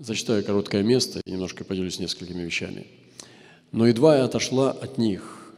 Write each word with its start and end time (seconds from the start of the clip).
Зачитаю 0.00 0.42
короткое 0.42 0.82
место 0.82 1.20
и 1.26 1.30
немножко 1.30 1.62
поделюсь 1.62 1.98
несколькими 1.98 2.42
вещами. 2.42 2.86
«Но 3.70 3.86
едва 3.86 4.16
я 4.16 4.24
отошла 4.24 4.70
от 4.70 4.96
них, 4.96 5.52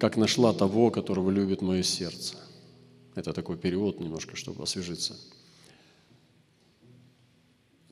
как 0.00 0.16
нашла 0.16 0.52
того, 0.52 0.90
которого 0.90 1.30
любит 1.30 1.62
мое 1.62 1.84
сердце». 1.84 2.36
Это 3.14 3.32
такой 3.32 3.56
перевод 3.56 4.00
немножко, 4.00 4.34
чтобы 4.34 4.64
освежиться. 4.64 5.16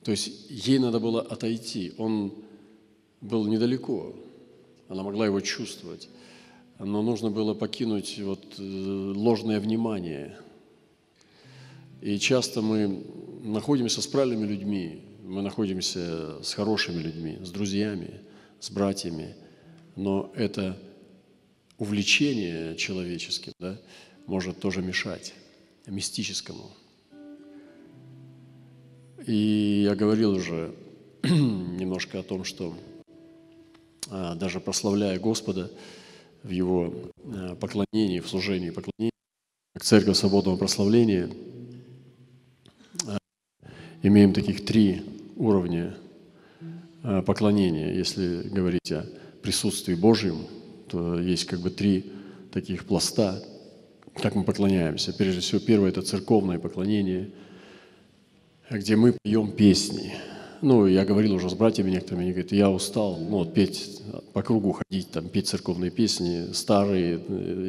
То 0.03 0.11
есть 0.11 0.49
ей 0.49 0.77
надо 0.79 0.99
было 0.99 1.21
отойти. 1.21 1.93
Он 1.97 2.33
был 3.21 3.47
недалеко. 3.47 4.13
Она 4.89 5.03
могла 5.03 5.25
его 5.25 5.39
чувствовать. 5.39 6.09
Но 6.79 7.01
нужно 7.01 7.31
было 7.31 7.53
покинуть 7.53 8.19
вот 8.19 8.43
э, 8.57 8.61
ложное 9.15 9.61
внимание. 9.61 10.37
И 12.01 12.17
часто 12.19 12.61
мы 12.61 13.05
находимся 13.39 14.01
с 14.01 14.07
правильными 14.07 14.47
людьми, 14.47 15.03
мы 15.23 15.41
находимся 15.41 16.41
с 16.43 16.53
хорошими 16.53 17.01
людьми, 17.01 17.37
с 17.41 17.51
друзьями, 17.51 18.21
с 18.59 18.69
братьями, 18.71 19.35
но 19.95 20.31
это 20.35 20.77
увлечение 21.77 22.75
человеческим 22.75 23.53
да, 23.59 23.79
может 24.25 24.59
тоже 24.59 24.81
мешать 24.81 25.33
мистическому. 25.87 26.71
И 29.25 29.83
я 29.83 29.95
говорил 29.95 30.31
уже 30.31 30.73
немножко 31.23 32.19
о 32.19 32.23
том, 32.23 32.43
что 32.43 32.75
а, 34.09 34.35
даже 34.35 34.59
прославляя 34.59 35.19
Господа 35.19 35.71
в 36.43 36.49
Его 36.49 36.93
а, 37.23 37.55
поклонении, 37.55 38.19
в 38.19 38.29
служении 38.29 38.69
поклонении, 38.69 39.11
как 39.73 39.83
церковь 39.83 40.17
свободного 40.17 40.57
прославления, 40.57 41.29
имеем 44.01 44.33
таких 44.33 44.65
три 44.65 45.01
уровня 45.35 45.95
поклонения. 47.25 47.93
Если 47.93 48.47
говорить 48.49 48.91
о 48.91 49.05
присутствии 49.41 49.95
Божьем, 49.95 50.37
то 50.87 51.19
есть 51.19 51.45
как 51.45 51.59
бы 51.59 51.69
три 51.69 52.11
таких 52.51 52.85
пласта, 52.85 53.43
как 54.15 54.35
мы 54.35 54.43
поклоняемся. 54.43 55.13
Прежде 55.13 55.41
всего, 55.41 55.59
первое– 55.59 55.89
это 55.91 56.01
церковное 56.01 56.59
поклонение, 56.59 57.29
где 58.69 58.95
мы 58.95 59.13
поем 59.23 59.51
песни– 59.51 60.13
ну, 60.61 60.87
я 60.87 61.05
говорил 61.05 61.35
уже 61.35 61.49
с 61.49 61.53
братьями 61.53 61.91
некоторыми, 61.91 62.23
они 62.23 62.31
говорят, 62.31 62.51
я 62.51 62.69
устал, 62.69 63.17
ну, 63.17 63.37
вот 63.37 63.53
петь, 63.53 64.01
по 64.33 64.41
кругу 64.41 64.73
ходить, 64.73 65.11
там, 65.11 65.29
петь 65.29 65.47
церковные 65.47 65.91
песни, 65.91 66.51
старые, 66.51 67.15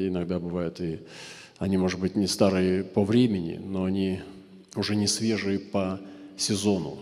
иногда 0.08 0.40
бывают, 0.40 0.80
и 0.80 1.00
они, 1.58 1.76
может 1.76 2.00
быть, 2.00 2.16
не 2.16 2.26
старые 2.26 2.82
по 2.82 3.04
времени, 3.04 3.60
но 3.62 3.84
они 3.84 4.20
уже 4.74 4.96
не 4.96 5.06
свежие 5.06 5.58
по 5.58 6.00
сезону. 6.40 6.98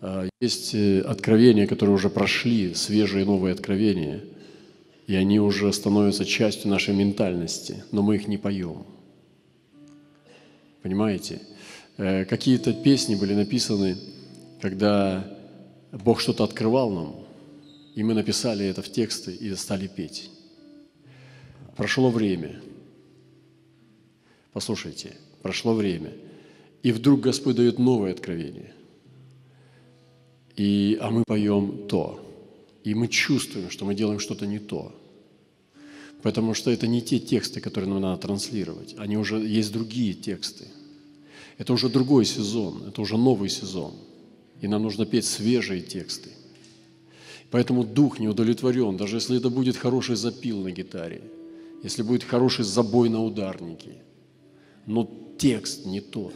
А, 0.00 0.28
есть 0.40 0.74
э, 0.74 1.00
откровения, 1.00 1.66
которые 1.66 1.94
уже 1.94 2.10
прошли, 2.10 2.74
свежие 2.74 3.24
новые 3.24 3.52
откровения, 3.52 4.24
и 5.06 5.14
они 5.14 5.38
уже 5.38 5.72
становятся 5.72 6.24
частью 6.24 6.70
нашей 6.70 6.94
ментальности, 6.94 7.84
но 7.92 8.02
мы 8.02 8.16
их 8.16 8.28
не 8.28 8.38
поем. 8.38 8.84
Понимаете? 10.82 11.40
Э, 11.98 12.24
какие-то 12.24 12.72
песни 12.72 13.14
были 13.14 13.34
написаны, 13.34 13.96
когда 14.60 15.24
Бог 15.92 16.20
что-то 16.20 16.44
открывал 16.44 16.90
нам, 16.90 17.14
и 17.94 18.02
мы 18.02 18.14
написали 18.14 18.66
это 18.66 18.82
в 18.82 18.90
тексты 18.90 19.32
и 19.32 19.54
стали 19.54 19.86
петь. 19.86 20.30
Прошло 21.76 22.10
время. 22.10 22.60
Послушайте, 24.52 25.14
прошло 25.42 25.74
время. 25.74 26.12
И 26.82 26.92
вдруг 26.92 27.20
Господь 27.20 27.56
дает 27.56 27.78
новое 27.78 28.12
откровение. 28.12 28.72
И, 30.56 30.98
а 31.00 31.10
мы 31.10 31.22
поем 31.26 31.86
то. 31.88 32.18
И 32.84 32.94
мы 32.94 33.08
чувствуем, 33.08 33.70
что 33.70 33.84
мы 33.84 33.94
делаем 33.94 34.18
что-то 34.18 34.46
не 34.46 34.58
то. 34.58 34.92
Потому 36.22 36.54
что 36.54 36.70
это 36.70 36.86
не 36.86 37.00
те 37.00 37.18
тексты, 37.18 37.60
которые 37.60 37.90
нам 37.90 38.02
надо 38.02 38.22
транслировать. 38.22 38.94
Они 38.98 39.16
уже 39.16 39.36
есть 39.36 39.72
другие 39.72 40.14
тексты– 40.14 40.66
это 41.58 41.72
уже 41.72 41.88
другой 41.88 42.24
сезон, 42.24 42.82
это 42.88 43.00
уже 43.00 43.16
новый 43.16 43.48
сезон. 43.48 43.92
И 44.60 44.68
нам 44.68 44.82
нужно 44.82 45.06
петь 45.06 45.24
свежие 45.24 45.80
тексты. 45.80 46.30
Поэтому 47.50 47.84
дух 47.84 48.18
не 48.18 48.28
удовлетворен, 48.28 48.96
даже 48.96 49.16
если 49.16 49.36
это 49.36 49.50
будет 49.50 49.76
хороший 49.76 50.16
запил 50.16 50.62
на 50.62 50.70
гитаре, 50.70 51.22
если 51.82 52.02
будет 52.02 52.24
хороший 52.24 52.64
забой 52.64 53.08
на 53.10 53.22
ударнике. 53.22 54.02
Но 54.86 55.08
текст 55.38 55.84
не 55.84 56.00
тот. 56.00 56.34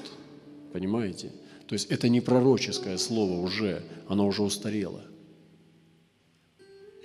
Понимаете? 0.72 1.32
То 1.66 1.74
есть 1.74 1.90
это 1.90 2.08
не 2.08 2.20
пророческое 2.20 2.96
слово 2.98 3.40
уже, 3.40 3.82
оно 4.08 4.26
уже 4.26 4.42
устарело. 4.42 5.02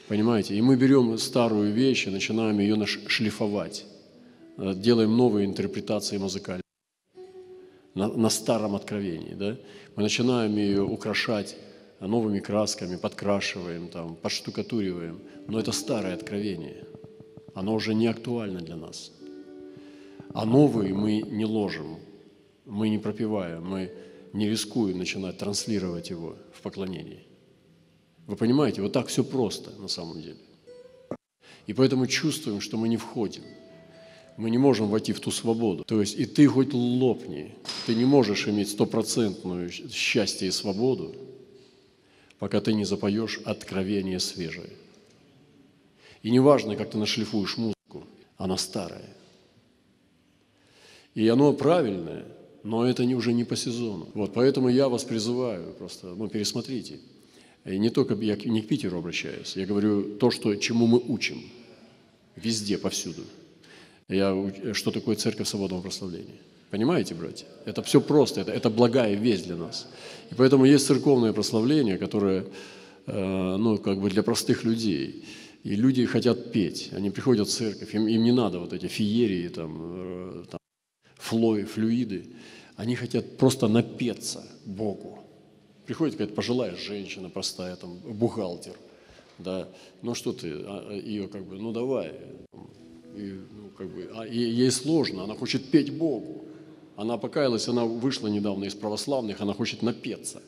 Понимаете? 0.08 0.56
И 0.56 0.62
мы 0.62 0.76
берем 0.76 1.18
старую 1.18 1.72
вещь 1.72 2.08
и 2.08 2.12
начинаем 2.12 2.60
ее 2.60 2.86
шлифовать. 2.86 3.86
Э, 4.58 4.74
делаем 4.76 5.16
новые 5.16 5.46
интерпретации 5.46 6.18
музыкальные 6.18 6.62
на, 7.96 8.08
на 8.08 8.30
старом 8.30 8.76
откровении. 8.76 9.34
Да? 9.34 9.58
Мы 9.96 10.04
начинаем 10.04 10.56
ее 10.56 10.84
украшать 10.84 11.58
новыми 12.00 12.40
красками, 12.40 12.96
подкрашиваем, 12.96 13.88
там, 13.88 14.16
подштукатуриваем. 14.16 15.20
Но 15.48 15.60
это 15.60 15.72
старое 15.72 16.14
откровение. 16.14 16.86
Оно 17.54 17.74
уже 17.74 17.94
не 17.94 18.08
актуально 18.08 18.60
для 18.60 18.76
нас. 18.76 19.12
А 20.34 20.46
новые 20.46 20.94
мы 20.94 21.22
не 21.22 21.46
ложим, 21.46 21.98
мы 22.66 22.90
не 22.90 22.98
пропиваем, 22.98 23.64
мы 23.64 23.92
не 24.34 24.50
рискуем 24.50 24.98
начинать 24.98 25.38
транслировать 25.38 26.10
его 26.10 26.38
в 26.54 26.62
поклонении. 26.62 27.24
Вы 28.28 28.36
понимаете, 28.36 28.82
вот 28.82 28.94
так 28.94 29.08
все 29.08 29.24
просто 29.24 29.72
на 29.80 29.88
самом 29.88 30.22
деле. 30.22 30.38
И 31.68 31.74
поэтому 31.74 32.08
чувствуем, 32.08 32.62
что 32.62 32.78
мы 32.78 32.88
не 32.88 32.98
входим– 32.98 33.44
мы 34.38 34.50
не 34.50 34.58
можем 34.58 34.90
войти 34.90 35.14
в 35.14 35.20
ту 35.20 35.32
свободу. 35.32 35.84
То 35.84 36.02
есть 36.02 36.18
и 36.18 36.26
ты 36.26 36.48
хоть 36.48 36.74
лопни, 36.74 37.54
ты 37.86 37.96
не 37.96 38.06
можешь 38.06 38.48
иметь 38.48 38.70
стопроцентную 38.70 39.70
счастье 39.72 40.48
и 40.48 40.52
свободу, 40.52 41.16
пока 42.40 42.60
ты 42.62 42.74
не 42.74 42.86
запоешь 42.86 43.40
откровение 43.46 44.20
свежее. 44.20 44.72
И 46.24 46.32
неважно, 46.32 46.76
как 46.76 46.92
ты 46.92 46.98
нашлифуешь 46.98 47.58
музыку, 47.58 48.08
она 48.38 48.58
старая. 48.58 49.16
И 51.14 51.28
оно 51.28 51.54
правильное, 51.54 52.26
но 52.64 52.88
это 52.88 53.06
не, 53.06 53.16
уже 53.16 53.34
не 53.34 53.44
по 53.44 53.56
сезону. 53.56 54.10
Вот, 54.14 54.34
поэтому 54.34 54.70
я 54.70 54.90
вас 54.90 55.04
призываю 55.04 55.74
просто, 55.74 56.08
ну, 56.08 56.28
пересмотрите. 56.28 57.00
И 57.66 57.78
не 57.78 57.90
только 57.90 58.16
я 58.16 58.36
не 58.36 58.62
к 58.62 58.68
Питеру 58.68 58.98
обращаюсь, 58.98 59.56
я 59.56 59.66
говорю 59.66 60.18
то, 60.18 60.32
что, 60.32 60.56
чему 60.56 60.88
мы 60.88 61.00
учим. 61.00 61.42
Везде, 62.36 62.78
повсюду– 62.78 63.24
я, 64.12 64.36
что 64.74 64.92
такое 64.92 65.16
церковь 65.16 65.48
свободного 65.48 65.82
прославления. 65.82 66.36
Понимаете, 66.70 67.16
братья? 67.16 67.46
Это 67.66 67.82
все 67.82 68.02
просто, 68.02 68.42
это, 68.42 68.52
это 68.52 68.70
благая 68.70 69.16
весть 69.16 69.46
для 69.46 69.56
нас. 69.56 69.88
И 70.32 70.36
поэтому 70.36 70.66
есть 70.66 70.86
церковное 70.86 71.34
прославление, 71.34 71.98
которое, 71.98 72.46
э, 73.08 73.56
ну, 73.58 73.78
как 73.78 74.00
бы 74.00 74.10
для 74.10 74.24
простых 74.24 74.64
людей. 74.64 75.26
И 75.64 75.76
люди 75.76 76.06
хотят 76.06 76.52
петь, 76.52 76.90
они 76.94 77.10
приходят 77.10 77.48
в 77.48 77.52
церковь, 77.52 77.94
им, 77.94 78.08
им 78.08 78.24
не 78.24 78.32
надо 78.32 78.60
вот 78.60 78.74
эти 78.74 78.88
феерии, 78.88 79.48
там, 79.50 79.78
э, 79.80 80.44
там, 80.50 80.61
флой, 81.22 81.64
флюиды. 81.64 82.26
Они 82.76 82.96
хотят 82.96 83.38
просто 83.38 83.68
напеться 83.68 84.44
Богу. 84.66 85.20
Приходит 85.86 86.16
какая-то 86.16 86.34
пожилая 86.34 86.76
женщина 86.76 87.30
простая, 87.30 87.76
там, 87.76 87.98
бухгалтер, 87.98 88.76
да, 89.38 89.68
ну 90.02 90.16
что 90.16 90.34
ты, 90.34 90.52
а, 90.54 90.88
а 90.90 90.94
ее 90.94 91.28
как 91.28 91.46
бы, 91.46 91.58
ну 91.58 91.72
давай, 91.72 92.14
и, 93.16 93.40
ну, 93.52 93.70
как 93.78 93.88
бы, 93.94 94.10
а 94.16 94.26
ей 94.26 94.72
сложно, 94.72 95.24
она 95.24 95.36
хочет 95.36 95.70
петь 95.70 95.92
Богу. 95.92 96.46
Она 96.96 97.18
покаялась, 97.18 97.68
она 97.68 97.86
вышла 97.86 98.28
недавно 98.28 98.66
из 98.66 98.76
православных, 98.76 99.42
она 99.42 99.54
хочет 99.54 99.82
напеться. 99.82 100.42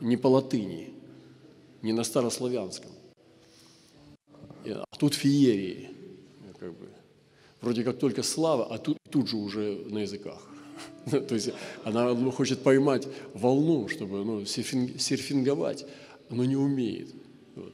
Не 0.00 0.16
по 0.16 0.26
латыни, 0.26 0.92
не 1.82 1.92
на 1.92 2.04
старославянском. 2.04 2.90
А 4.64 4.84
тут 4.98 5.14
феерии. 5.14 5.90
Вроде 7.60 7.82
как 7.82 7.98
только 7.98 8.22
слава, 8.22 8.66
а 8.66 8.78
тут, 8.78 8.98
тут 9.10 9.28
же 9.28 9.36
уже 9.36 9.84
на 9.86 9.98
языках. 9.98 10.40
То 11.10 11.34
есть 11.34 11.50
она 11.84 12.14
хочет 12.30 12.62
поймать 12.62 13.08
волну, 13.34 13.88
чтобы 13.88 14.24
ну, 14.24 14.44
серфинговать, 14.44 15.84
но 16.30 16.44
не 16.44 16.56
умеет. 16.56 17.08
Вот. 17.56 17.72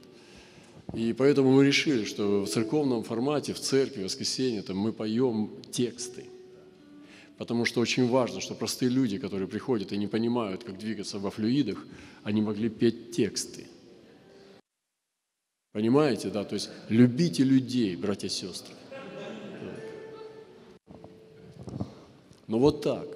И 0.93 1.13
поэтому 1.13 1.51
мы 1.51 1.65
решили, 1.65 2.05
что 2.05 2.45
в 2.45 2.47
церковном 2.47 3.03
формате, 3.03 3.53
в 3.53 3.59
церкви, 3.59 4.01
в 4.01 4.05
воскресенье, 4.05 4.61
там, 4.61 4.77
мы 4.77 4.91
поем 4.91 5.51
тексты. 5.71 6.25
Потому 7.37 7.65
что 7.65 7.81
очень 7.81 8.07
важно, 8.07 8.39
что 8.39 8.55
простые 8.55 8.89
люди, 8.89 9.17
которые 9.17 9.47
приходят 9.47 9.91
и 9.91 9.97
не 9.97 10.07
понимают, 10.07 10.63
как 10.63 10.77
двигаться 10.77 11.19
во 11.19 11.31
флюидах, 11.31 11.85
они 12.23 12.41
могли 12.41 12.69
петь 12.69 13.11
тексты. 13.11 13.67
Понимаете, 15.73 16.29
да? 16.29 16.45
То 16.45 16.53
есть 16.53 16.69
любите 16.87 17.43
людей, 17.43 17.97
братья 17.97 18.27
и 18.27 18.29
сестры. 18.29 18.73
Ну 22.47 22.59
вот 22.59 22.81
так. 22.81 23.07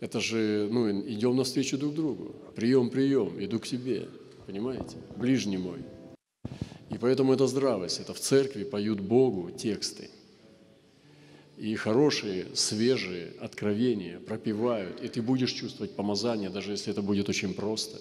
Это 0.00 0.20
же, 0.20 0.68
ну, 0.70 0.90
идем 1.02 1.36
навстречу 1.36 1.76
друг 1.76 1.94
другу. 1.94 2.34
Прием, 2.56 2.88
прием, 2.88 3.42
иду 3.42 3.60
к 3.60 3.66
тебе. 3.66 4.08
Понимаете? 4.46 4.96
Ближний 5.16 5.58
мой. 5.58 5.80
И 6.88 6.98
поэтому 6.98 7.34
это 7.34 7.46
здравость. 7.46 8.00
Это 8.00 8.14
в 8.14 8.18
церкви 8.20 8.64
поют 8.64 9.00
Богу 9.00 9.50
тексты. 9.50 10.10
И 11.58 11.74
хорошие, 11.74 12.46
свежие 12.54 13.32
откровения 13.38 14.18
пропивают. 14.18 15.02
И 15.02 15.08
ты 15.08 15.20
будешь 15.20 15.52
чувствовать 15.52 15.94
помазание, 15.94 16.48
даже 16.48 16.72
если 16.72 16.90
это 16.90 17.02
будет 17.02 17.28
очень 17.28 17.52
просто. 17.52 17.98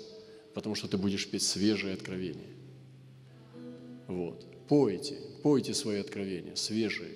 Потому 0.53 0.75
что 0.75 0.87
ты 0.87 0.97
будешь 0.97 1.29
петь 1.29 1.43
свежие 1.43 1.93
откровения. 1.93 2.47
Вот. 4.07 4.45
Пойте, 4.69 5.17
пойте 5.43 5.73
свои 5.73 5.99
откровения, 5.99 6.55
свежие. 6.55 7.15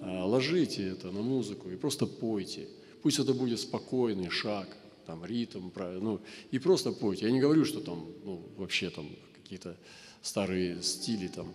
А, 0.00 0.24
ложите 0.24 0.88
это 0.88 1.10
на 1.10 1.22
музыку 1.22 1.70
и 1.70 1.76
просто 1.76 2.06
пойте. 2.06 2.68
Пусть 3.02 3.18
это 3.18 3.34
будет 3.34 3.60
спокойный 3.60 4.30
шаг, 4.30 4.68
там, 5.06 5.24
ритм, 5.24 5.70
ну, 6.00 6.20
и 6.50 6.58
просто 6.58 6.92
пойте. 6.92 7.26
Я 7.26 7.32
не 7.32 7.40
говорю, 7.40 7.64
что 7.64 7.80
там, 7.80 8.06
ну, 8.24 8.42
вообще 8.56 8.90
там 8.90 9.08
какие-то 9.42 9.76
старые 10.22 10.82
стили 10.82 11.28
там, 11.28 11.52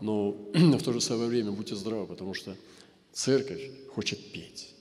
но 0.00 0.30
в 0.54 0.82
то 0.82 0.92
же 0.92 1.00
самое 1.00 1.28
время 1.28 1.50
будьте 1.52 1.74
здравы, 1.74 2.06
потому 2.06 2.34
что 2.34 2.56
церковь 3.12 3.70
хочет 3.94 4.32
петь. 4.32 4.74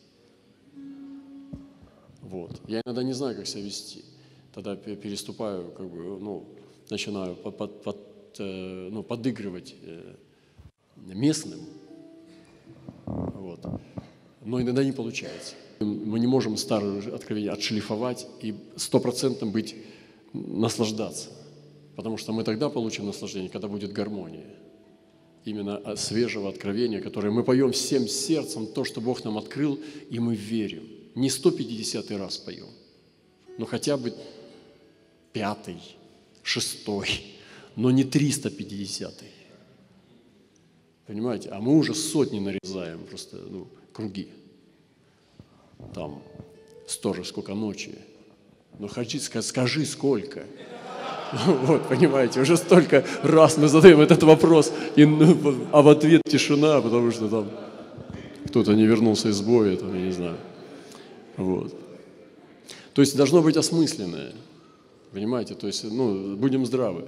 Вот. 2.22 2.62
Я 2.68 2.81
иногда 2.86 3.04
не 3.04 3.13
знаю, 3.13 3.36
как 3.36 3.48
себя 3.48 3.63
вести. 3.63 4.06
Тогда 4.54 4.75
переступаю, 4.75 5.72
как 5.72 5.90
бы, 5.90 6.19
ну, 6.19 6.48
начинаю 6.90 7.36
под, 7.36 7.58
под, 7.58 7.84
под, 7.84 7.98
э, 8.40 8.90
ну, 8.92 9.04
подыгрывать 9.04 9.75
э, 9.81 10.16
местным. 10.98 11.60
Вот. 13.06 13.65
Но 14.44 14.62
иногда 14.62 14.83
не 14.83 14.92
получается. 14.92 15.56
Мы 15.80 16.19
не 16.19 16.27
можем 16.27 16.57
старое 16.57 17.01
откровение 17.13 17.51
отшлифовать 17.51 18.27
и 18.42 18.56
стопроцентно 18.75 19.48
быть, 19.48 19.75
наслаждаться. 20.33 21.30
Потому 21.95 22.18
что 22.18 22.33
мы 22.33 22.44
тогда 22.44 22.69
получим 22.69 23.06
наслаждение, 23.06 23.50
когда 23.50 23.68
будет 23.68 23.92
гармония. 23.92 24.45
Именно 25.44 25.95
свежего 25.95 26.50
откровения, 26.50 27.01
которое 27.01 27.31
мы 27.31 27.44
поем 27.44 27.71
всем 27.71 28.07
сердцем, 28.07 28.68
то, 28.68 28.83
что 28.83 29.01
Бог 29.01 29.24
нам 29.24 29.38
открыл, 29.38 29.80
и 30.09 30.19
мы 30.19 30.36
верим. 30.36 30.83
Не 31.15 31.30
150 31.30 32.12
раз 32.12 32.38
поем, 32.38 32.69
но 33.57 33.65
хотя 33.65 33.98
бы 33.98 34.13
пятый, 35.33 35.77
шестой, 36.42 37.09
но 37.75 37.92
не 37.92 38.03
350. 38.03 39.21
-й. 39.21 39.41
Понимаете? 41.07 41.50
А 41.50 41.59
мы 41.59 41.77
уже 41.77 41.94
сотни 41.94 42.39
нарезаем 42.39 43.00
просто 43.09 43.38
ну, 43.50 43.68
круги. 43.94 44.30
Там 45.94 46.21
сторож 46.88 47.27
сколько 47.27 47.53
ночи. 47.53 47.98
Но 48.80 48.88
хочу 48.88 49.19
сказать, 49.19 49.45
скажи 49.45 49.86
сколько. 49.86 50.44
Вот, 51.48 51.88
понимаете, 51.88 52.42
уже 52.42 52.57
столько 52.57 53.06
раз 53.24 53.57
мы 53.57 53.69
задаем 53.69 54.01
этот 54.01 54.21
вопрос, 54.24 54.74
и, 54.98 55.06
ну, 55.06 55.56
а 55.71 55.81
в 55.81 55.88
ответ 55.88 56.21
тишина, 56.25 56.81
потому 56.81 57.09
что 57.12 57.30
там 57.30 57.50
кто-то 58.48 58.74
не 58.74 58.86
вернулся 58.86 59.30
из 59.30 59.39
боя, 59.42 59.77
там, 59.77 59.94
я 59.95 60.01
не 60.07 60.12
знаю. 60.12 60.36
Вот. 61.38 61.74
То 62.94 63.01
есть 63.01 63.15
должно 63.15 63.42
быть 63.42 63.56
осмысленное, 63.56 64.33
понимаете, 65.13 65.56
то 65.56 65.68
есть, 65.68 65.86
ну, 65.86 66.36
будем 66.36 66.65
здравы. 66.65 67.06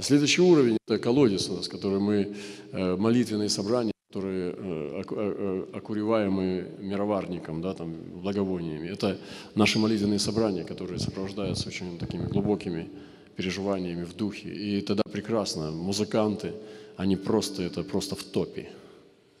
Следующий 0.00 0.42
уровень– 0.42 0.76
это 0.86 0.98
колодец 0.98 1.48
у 1.48 1.56
нас, 1.56 1.68
который 1.68 1.98
мы, 1.98 2.34
э, 2.72 2.96
молитвенные 2.96 3.48
собрания, 3.48 3.92
которые 4.10 4.54
э, 4.56 5.02
э, 5.10 5.64
окуреваемы 5.72 6.68
мироварником, 6.78 7.60
да, 7.60 7.74
там, 7.74 7.94
благовониями. 8.22 8.88
Это 8.88 9.18
наши 9.54 9.78
молитвенные 9.78 10.18
собрания, 10.18 10.64
которые 10.64 10.98
сопровождаются 10.98 11.68
очень 11.68 11.98
такими 11.98 12.26
глубокими 12.26 12.88
переживаниями 13.36 14.04
в 14.04 14.14
духе. 14.14 14.48
И 14.48 14.80
тогда 14.80 15.02
прекрасно. 15.12 15.70
Музыканты, 15.70 16.52
они 16.96 17.16
просто, 17.16 17.62
это 17.62 17.82
просто 17.82 18.14
в 18.14 18.22
топе. 18.22 18.68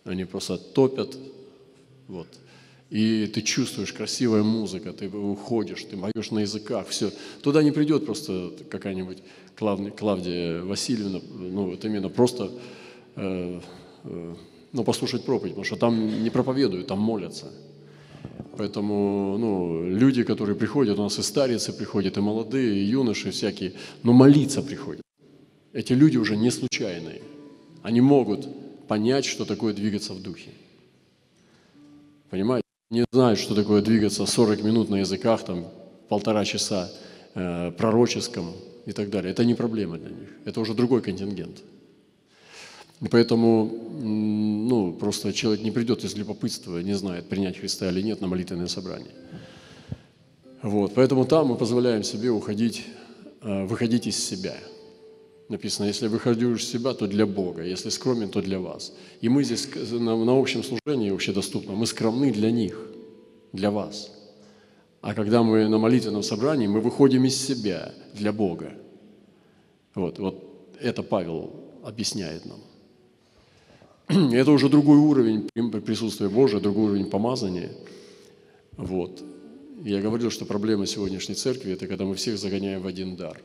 Они 0.04 0.24
просто 0.24 0.58
топят, 0.58 1.16
вот. 2.08 2.26
И 2.90 3.26
ты 3.26 3.42
чувствуешь, 3.42 3.92
красивая 3.92 4.42
музыка, 4.42 4.92
ты 4.94 5.08
уходишь, 5.08 5.84
ты 5.84 5.96
поешь 5.96 6.30
на 6.30 6.40
языках, 6.40 6.88
все. 6.88 7.12
Туда 7.42 7.62
не 7.62 7.70
придет 7.70 8.06
просто 8.06 8.52
какая-нибудь 8.70 9.18
Клавдия 9.56 10.62
Васильевна, 10.62 11.20
ну, 11.38 11.72
это 11.74 11.88
именно 11.88 12.08
просто 12.08 12.50
э, 13.16 13.60
э, 14.04 14.34
ну, 14.72 14.84
послушать 14.84 15.24
проповедь, 15.24 15.52
потому 15.52 15.64
что 15.64 15.76
там 15.76 16.22
не 16.22 16.30
проповедуют, 16.30 16.86
там 16.86 16.98
молятся. 16.98 17.52
Поэтому 18.56 19.36
ну, 19.38 19.84
люди, 19.84 20.22
которые 20.22 20.56
приходят, 20.56 20.98
у 20.98 21.02
нас 21.02 21.18
и 21.18 21.22
старицы 21.22 21.74
приходят, 21.74 22.16
и 22.16 22.20
молодые, 22.20 22.74
и 22.74 22.84
юноши 22.84 23.30
всякие, 23.30 23.74
но 24.02 24.12
молиться 24.14 24.62
приходят. 24.62 25.02
Эти 25.74 25.92
люди 25.92 26.16
уже 26.16 26.36
не 26.36 26.50
случайные. 26.50 27.20
Они 27.82 28.00
могут 28.00 28.48
понять, 28.88 29.26
что 29.26 29.44
такое 29.44 29.74
двигаться 29.74 30.14
в 30.14 30.22
духе. 30.22 30.50
Понимаете? 32.30 32.67
Не 32.90 33.04
знают, 33.12 33.38
что 33.38 33.54
такое 33.54 33.82
двигаться 33.82 34.24
40 34.24 34.62
минут 34.62 34.88
на 34.88 34.96
языках, 34.96 35.44
там, 35.44 35.66
полтора 36.08 36.44
часа 36.46 36.90
э, 37.34 37.70
пророческом 37.76 38.52
и 38.86 38.92
так 38.92 39.10
далее. 39.10 39.30
Это 39.30 39.44
не 39.44 39.54
проблема 39.54 39.98
для 39.98 40.08
них. 40.08 40.30
Это 40.46 40.60
уже 40.60 40.72
другой 40.72 41.02
контингент. 41.02 41.58
И 43.02 43.08
поэтому 43.08 43.70
ну, 44.00 44.92
просто 44.94 45.34
человек 45.34 45.62
не 45.62 45.70
придет 45.70 46.02
из 46.02 46.16
любопытства, 46.16 46.78
не 46.78 46.94
знает, 46.94 47.28
принять 47.28 47.58
Христа 47.58 47.90
или 47.90 48.00
нет 48.00 48.22
на 48.22 48.26
молитвенное 48.26 48.68
собрание. 48.68 49.12
Вот, 50.62 50.94
поэтому 50.94 51.26
там 51.26 51.48
мы 51.48 51.56
позволяем 51.56 52.02
себе 52.02 52.30
уходить, 52.30 52.86
э, 53.42 53.66
выходить 53.66 54.06
из 54.06 54.16
себя. 54.16 54.56
Написано, 55.48 55.86
если 55.86 56.08
выходишь 56.08 56.62
из 56.62 56.70
себя, 56.70 56.92
то 56.92 57.06
для 57.06 57.26
Бога, 57.26 57.62
если 57.62 57.88
скромен, 57.88 58.28
то 58.28 58.42
для 58.42 58.58
вас. 58.58 58.92
И 59.22 59.28
мы 59.28 59.44
здесь 59.44 59.68
на, 59.92 60.22
на 60.22 60.38
общем 60.38 60.62
служении 60.62 61.10
вообще 61.10 61.32
доступно, 61.32 61.72
мы 61.72 61.86
скромны 61.86 62.30
для 62.32 62.50
них, 62.50 62.78
для 63.52 63.70
вас. 63.70 64.12
А 65.00 65.14
когда 65.14 65.42
мы 65.42 65.68
на 65.68 65.78
молитвенном 65.78 66.22
собрании, 66.22 66.66
мы 66.66 66.80
выходим 66.80 67.24
из 67.24 67.36
себя 67.36 67.94
для 68.14 68.32
Бога. 68.32 68.74
Вот, 69.94 70.18
вот 70.18 70.76
это 70.80 71.02
Павел 71.02 71.52
объясняет 71.82 72.44
нам. 72.44 72.60
Это 74.32 74.52
уже 74.52 74.68
другой 74.68 74.96
уровень 74.96 75.48
присутствия 75.82 76.28
Божия, 76.28 76.60
другой 76.60 76.84
уровень 76.84 77.10
помазания. 77.10 77.70
Вот. 78.76 79.22
Я 79.82 80.00
говорил, 80.00 80.30
что 80.30 80.46
проблема 80.46 80.86
сегодняшней 80.86 81.34
церкви– 81.34 81.72
это 81.74 81.86
когда 81.86 82.04
мы 82.04 82.14
всех 82.14 82.38
загоняем 82.38 82.80
в 82.82 82.86
один 82.86 83.16
дар. 83.16 83.40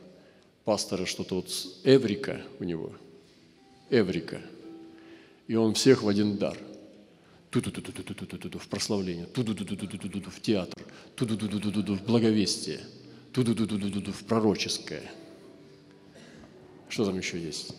Пастора 0.64 1.04
что-то 1.04 1.36
вот 1.36 1.50
эврика 1.84 2.40
у 2.58 2.64
него, 2.64 2.92
эврика, 3.90 4.40
и 5.46 5.56
он 5.56 5.74
всех 5.74 6.02
в 6.02 6.08
один 6.08 6.36
дар. 6.38 6.56
Ту-ту-ту-ту-ту-ту-ту-ту, 7.50 8.58
в 8.58 8.66
прославление, 8.66 9.26
ту-ту-ту-ту-ту-ту, 9.26 10.30
в 10.30 10.40
театр, 10.40 10.84
ту-ту-ту-ту-ту-ту, 11.14 11.94
в 11.94 12.02
благовестие, 12.02 12.80
ту-ту-ту-ту-ту, 13.32 14.12
в 14.12 14.24
пророческое. 14.24 15.04
Что 16.88 17.04
там 17.04 17.18
еще 17.18 17.40
есть? 17.40 17.74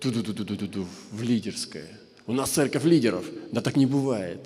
Ту-ту-ту-ту-ту, 0.00 0.86
в 1.12 1.22
лидерское– 1.22 1.88
у 2.26 2.32
нас 2.32 2.50
церковь 2.50 2.84
лидеров. 2.84 3.24
Да 3.52 3.60
так 3.60 3.76
не 3.76 3.86
бывает. 3.86 4.40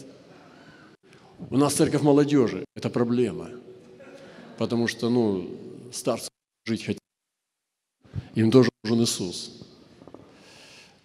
У 1.48 1.56
нас 1.56 1.74
церковь 1.74 2.02
молодежи. 2.02 2.64
Это 2.76 2.90
проблема. 2.90 3.50
Потому 4.58 4.86
что, 4.86 5.08
ну, 5.08 5.48
старцы 5.92 6.28
жить 6.66 6.84
хотят. 6.84 6.99
Им 8.34 8.50
тоже 8.50 8.70
нужен 8.84 9.02
Иисус. 9.02 9.60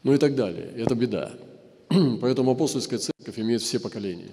Ну 0.03 0.13
и 0.13 0.17
так 0.17 0.35
далее. 0.35 0.71
Это 0.77 0.95
беда. 0.95 1.31
Поэтому 2.21 2.51
апостольская 2.51 2.99
церковь 2.99 3.39
имеет 3.39 3.61
все 3.61 3.79
поколения. 3.79 4.31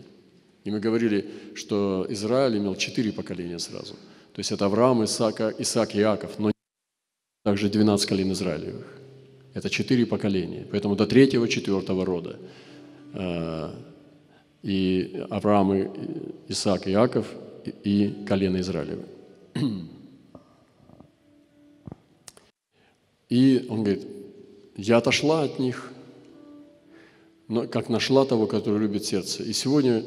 И 0.64 0.70
мы 0.70 0.80
говорили, 0.80 1.28
что 1.54 2.06
Израиль 2.08 2.58
имел 2.58 2.76
четыре 2.76 3.12
поколения 3.12 3.58
сразу. 3.58 3.94
То 4.32 4.38
есть 4.38 4.52
это 4.52 4.66
Авраам, 4.66 5.04
Исаак, 5.04 5.60
Исаак, 5.60 5.96
Иаков, 5.96 6.38
но 6.38 6.52
также 7.44 7.68
12 7.68 8.08
колен 8.08 8.32
Израилевых. 8.32 8.86
Это 9.54 9.68
четыре 9.68 10.06
поколения. 10.06 10.66
Поэтому 10.70 10.96
до 10.96 11.06
третьего, 11.06 11.48
четвертого 11.48 12.06
рода. 12.06 12.38
А, 13.14 13.74
и 14.62 15.24
Авраам, 15.30 15.74
и 15.74 15.88
Исаак, 16.48 16.86
и 16.86 16.92
Иаков 16.92 17.26
и 17.84 18.24
колено 18.26 18.60
Израилева. 18.60 19.04
И 23.32 23.66
он 23.70 23.82
говорит, 23.82 24.06
я 24.76 24.98
отошла 24.98 25.42
от 25.42 25.58
них, 25.58 25.90
но 27.48 27.66
как 27.66 27.88
нашла 27.88 28.26
того, 28.26 28.46
который 28.46 28.80
любит 28.80 29.06
сердце. 29.06 29.42
И 29.42 29.52
сегодня 29.54 30.04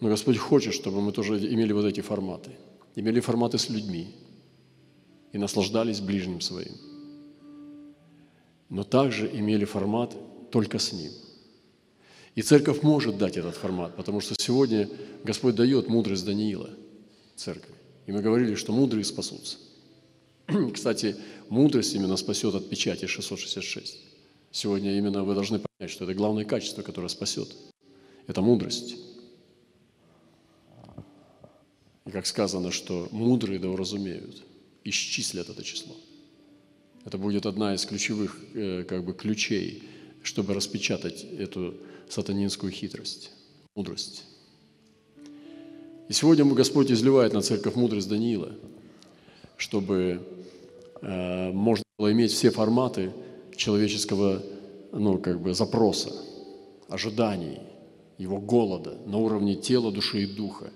ну, 0.00 0.08
Господь 0.08 0.36
хочет, 0.36 0.74
чтобы 0.74 1.00
мы 1.00 1.12
тоже 1.12 1.38
имели 1.38 1.72
вот 1.72 1.84
эти 1.84 2.00
форматы. 2.00 2.50
Имели 2.96 3.20
форматы 3.20 3.58
с 3.58 3.68
людьми 3.68 4.08
и 5.32 5.38
наслаждались 5.38 6.00
ближним 6.00 6.40
своим 6.40 6.72
но 8.68 8.82
также 8.82 9.30
имели 9.32 9.64
формат 9.64 10.16
только 10.50 10.78
с 10.78 10.92
Ним. 10.92 11.12
И 12.34 12.42
церковь 12.42 12.82
может 12.82 13.16
дать 13.16 13.36
этот 13.36 13.54
формат, 13.54 13.96
потому 13.96 14.20
что 14.20 14.34
сегодня 14.36 14.88
Господь 15.24 15.54
дает 15.54 15.88
мудрость 15.88 16.24
Даниила– 16.26 16.70
церкви. 17.36 17.74
И 18.06 18.12
мы 18.12 18.20
говорили, 18.20 18.54
что 18.54 18.72
мудрые 18.72 19.04
спасутся. 19.04 19.56
Кстати, 20.72 21.16
мудрость 21.48 21.94
именно 21.94 22.16
спасет 22.16 22.54
от 22.54 22.68
печати 22.68 23.06
666. 23.06 23.98
Сегодня 24.52 24.96
именно 24.96 25.24
вы 25.24 25.34
должны 25.34 25.60
понять, 25.60 25.92
что 25.92 26.04
это 26.04 26.14
главное 26.14 26.44
качество, 26.44 26.82
которое 26.82 27.08
спасет. 27.08 27.54
Это 28.26 28.40
мудрость. 28.42 28.96
И 32.06 32.10
как 32.10 32.26
сказано, 32.26 32.70
что 32.70 33.08
мудрые 33.10 33.58
да 33.58 33.68
уразумеют, 33.68 34.42
исчислят 34.84 35.48
это 35.48 35.62
число. 35.64 35.94
Это 37.04 37.18
будет 37.18 37.46
одна 37.46 37.74
из 37.74 37.84
ключевых 37.84 38.40
э, 38.54 38.84
как 38.84 39.04
бы, 39.04 39.12
ключей, 39.12 39.82
чтобы 40.22 40.54
распечатать 40.54 41.24
эту 41.24 41.74
сатанинскую 42.08 42.72
хитрость, 42.72 43.30
мудрость. 43.74 44.24
И 46.08 46.12
сегодня 46.12 46.44
Господь 46.44 46.90
изливает 46.90 47.32
на 47.32 47.42
церковь 47.42 47.74
мудрость 47.74 48.08
Даниила, 48.08 48.54
чтобы 49.56 50.20
можно 51.02 51.84
было 51.98 52.12
иметь 52.12 52.32
все 52.32 52.50
форматы 52.50 53.12
человеческого 53.56 54.42
ну, 54.92 55.18
как 55.18 55.40
бы 55.40 55.54
запроса, 55.54 56.12
ожиданий, 56.88 57.60
его 58.18 58.38
голода 58.38 58.98
на 59.06 59.18
уровне 59.18 59.56
тела, 59.56 59.92
души 59.92 60.22
и 60.22 60.26
духа. 60.26 60.70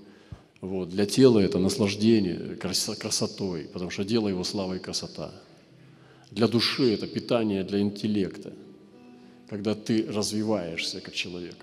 Вот. 0.60 0.90
Для 0.90 1.06
тела 1.06 1.38
это 1.38 1.58
наслаждение 1.58 2.56
красотой, 2.56 3.68
потому 3.72 3.90
что 3.90 4.04
дело 4.04 4.28
его 4.28 4.44
слава 4.44 4.74
и 4.74 4.78
красота. 4.78 5.32
Для 6.30 6.48
души 6.48 6.92
это 6.92 7.06
питание 7.06 7.64
для 7.64 7.80
интеллекта, 7.80 8.52
когда 9.48 9.74
ты 9.74 10.06
развиваешься 10.06 11.00
как 11.00 11.14
человек. 11.14 11.56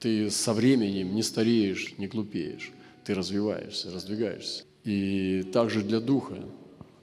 Ты 0.00 0.30
со 0.30 0.52
временем 0.52 1.14
не 1.14 1.22
стареешь, 1.22 1.94
не 1.96 2.06
глупеешь. 2.06 2.72
Ты 3.04 3.14
развиваешься, 3.14 3.92
раздвигаешься. 3.92 4.64
И 4.84 5.44
также 5.52 5.82
для 5.82 6.00
духа 6.00 6.36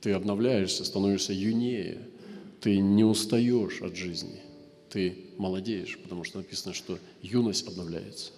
ты 0.04 0.12
обновляешься, 0.12 0.84
становишься 0.84 1.32
юнее. 1.32 1.98
Ты 2.60 2.78
не 2.80 3.06
устаешь 3.06 3.82
от 3.82 3.96
жизни. 3.96 4.42
Ты 4.90 5.16
молодеешь, 5.38 5.98
потому 5.98 6.26
что 6.26 6.40
написано, 6.40 6.74
что 6.74 7.00
юность 7.22 7.66
обновляется. 7.66 8.32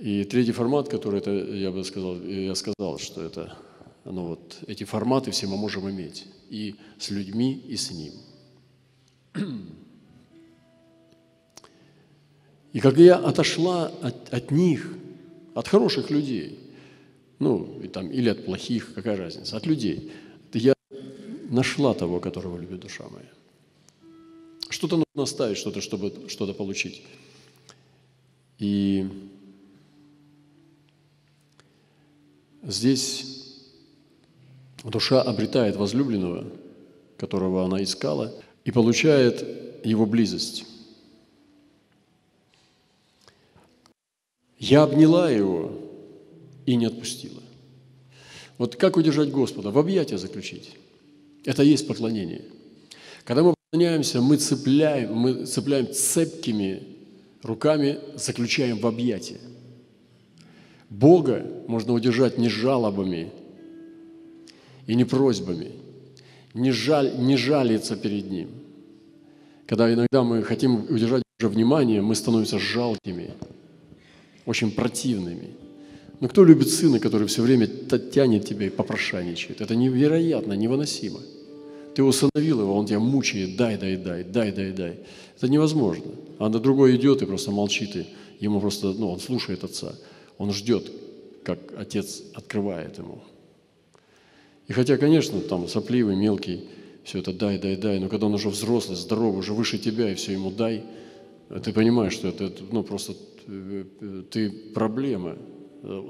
И 0.00 0.24
третий 0.24 0.52
формат, 0.52 0.88
который 0.88 1.18
это, 1.18 1.30
я 1.30 1.70
бы 1.70 1.84
сказал, 1.84 2.20
я 2.22 2.54
сказал, 2.54 2.98
что 2.98 3.22
это, 3.22 3.56
ну 4.06 4.28
вот, 4.28 4.58
эти 4.66 4.84
форматы 4.84 5.30
все 5.32 5.46
мы 5.46 5.58
можем 5.58 5.88
иметь 5.90 6.26
и 6.48 6.74
с 6.98 7.10
людьми, 7.10 7.62
и 7.68 7.76
с 7.76 7.90
ним. 7.90 8.14
И 12.72 12.80
как 12.80 12.96
я 12.96 13.16
отошла 13.16 13.88
от, 14.00 14.32
от 14.32 14.50
них, 14.50 14.96
от 15.54 15.68
хороших 15.68 16.10
людей, 16.10 16.61
ну, 17.42 17.80
и 17.82 17.88
там, 17.88 18.08
или 18.08 18.28
от 18.28 18.44
плохих, 18.44 18.94
какая 18.94 19.16
разница, 19.16 19.56
от 19.56 19.66
людей, 19.66 20.12
я 20.52 20.74
нашла 21.50 21.92
того, 21.92 22.20
которого 22.20 22.56
любит 22.56 22.78
душа 22.78 23.04
моя. 23.10 23.28
Что-то 24.68 24.96
нужно 24.96 25.22
оставить, 25.24 25.58
что-то, 25.58 25.80
чтобы 25.80 26.28
что-то 26.28 26.54
получить. 26.54 27.02
И 28.60 29.08
здесь 32.62 33.58
душа 34.84 35.20
обретает 35.20 35.74
возлюбленного, 35.74 36.46
которого 37.16 37.64
она 37.64 37.82
искала, 37.82 38.32
и 38.64 38.70
получает 38.70 39.84
его 39.84 40.06
близость. 40.06 40.64
Я 44.60 44.84
обняла 44.84 45.28
его 45.28 45.81
и 46.66 46.76
не 46.76 46.86
отпустила. 46.86 47.42
Вот 48.58 48.76
как 48.76 48.96
удержать 48.96 49.30
Господа? 49.30 49.70
В 49.70 49.78
объятия 49.78 50.18
заключить. 50.18 50.76
Это 51.44 51.62
есть 51.62 51.86
поклонение. 51.86 52.42
Когда 53.24 53.42
мы 53.42 53.54
поклоняемся, 53.70 54.20
мы 54.20 54.36
цепляем, 54.36 55.14
мы 55.14 55.46
цепляем 55.46 55.92
цепкими 55.92 56.82
руками, 57.42 57.98
заключаем 58.14 58.78
в 58.78 58.86
объятия. 58.86 59.40
Бога 60.88 61.46
можно 61.66 61.92
удержать 61.92 62.38
не 62.38 62.48
жалобами 62.48 63.30
и 64.86 64.94
не 64.94 65.04
просьбами, 65.04 65.72
не, 66.54 66.70
жаль, 66.70 67.18
не 67.18 67.36
жалиться 67.36 67.96
перед 67.96 68.30
Ним. 68.30 68.50
Когда 69.66 69.92
иногда 69.92 70.22
мы 70.22 70.42
хотим 70.42 70.84
удержать 70.88 71.22
Божье 71.38 71.52
внимание, 71.52 72.02
мы 72.02 72.14
становимся 72.14 72.58
жалкими– 72.58 73.30
очень 74.46 74.70
противными. 74.70 75.50
Но 76.22 76.28
кто 76.28 76.44
любит 76.44 76.70
сына, 76.70 77.00
который 77.00 77.26
все 77.26 77.42
время 77.42 77.66
тянет 77.66 78.46
тебя 78.46 78.66
и 78.66 78.70
попрошайничает? 78.70 79.60
Это 79.60 79.74
невероятно, 79.74 80.52
невыносимо. 80.52 81.18
Ты 81.96 82.04
усыновил 82.04 82.60
его, 82.60 82.76
он 82.76 82.86
тебя 82.86 83.00
мучает, 83.00 83.56
дай, 83.56 83.76
дай, 83.76 83.96
дай, 83.96 84.22
дай, 84.22 84.52
дай, 84.52 84.70
дай. 84.70 85.00
Это 85.36 85.48
невозможно. 85.48 86.12
А 86.38 86.48
на 86.48 86.60
другой 86.60 86.94
идет 86.94 87.22
и 87.22 87.26
просто 87.26 87.50
молчит, 87.50 87.96
и 87.96 88.06
ему 88.38 88.60
просто, 88.60 88.92
ну, 88.92 89.10
он 89.10 89.18
слушает 89.18 89.64
отца. 89.64 89.96
Он 90.38 90.52
ждет, 90.52 90.92
как 91.42 91.58
отец 91.76 92.22
открывает 92.34 92.98
ему. 92.98 93.24
И 94.68 94.72
хотя, 94.72 94.98
конечно, 94.98 95.40
там 95.40 95.66
сопливый, 95.66 96.14
мелкий, 96.14 96.68
все 97.02 97.18
это 97.18 97.32
дай, 97.32 97.58
дай, 97.58 97.74
дай, 97.74 97.98
но 97.98 98.08
когда 98.08 98.26
он 98.26 98.34
уже 98.34 98.48
взрослый, 98.48 98.96
здоровый, 98.96 99.40
уже 99.40 99.54
выше 99.54 99.76
тебя, 99.76 100.12
и 100.12 100.14
все 100.14 100.34
ему 100.34 100.52
дай, 100.52 100.84
ты 101.64 101.72
понимаешь, 101.72 102.12
что 102.12 102.28
это 102.28 102.52
ну, 102.70 102.84
просто 102.84 103.14
ты 104.30 104.50
проблема, 104.72 105.36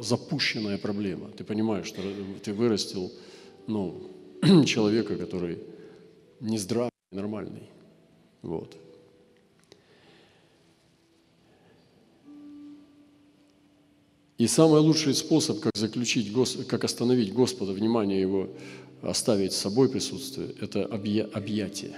запущенная 0.01 0.79
проблема. 0.79 1.31
Ты 1.31 1.45
понимаешь, 1.45 1.87
что 1.87 2.03
ты 2.43 2.53
вырастил 2.53 3.13
ну, 3.67 4.11
человека, 4.67 5.17
который 5.17 5.59
не 6.41 6.59
здравый, 6.59 6.91
нормальный. 7.11 7.69
Вот. 8.43 8.77
И 14.39 14.47
самый 14.49 14.81
лучший 14.81 15.15
способ, 15.15 15.61
как 15.61 15.73
заключить, 15.77 16.33
как 16.67 16.85
остановить 16.85 17.33
Господа, 17.33 17.73
внимание 17.73 18.21
Его, 18.21 18.51
оставить 19.01 19.53
с 19.53 19.59
собой 19.59 19.89
присутствие, 19.89 20.49
это 20.61 20.85
объятие 20.85 21.97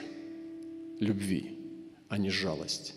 любви, 1.00 1.58
а 2.08 2.18
не 2.18 2.30
жалость. 2.30 2.94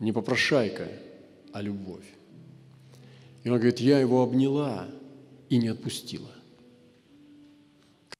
Не 0.00 0.12
попрошайка, 0.12 0.88
а 1.52 1.62
любовь. 1.62 2.04
И 3.44 3.48
он 3.48 3.56
говорит, 3.56 3.80
я 3.80 3.98
его 3.98 4.22
обняла 4.22 4.86
и 5.48 5.56
не 5.58 5.68
отпустила. 5.68 6.28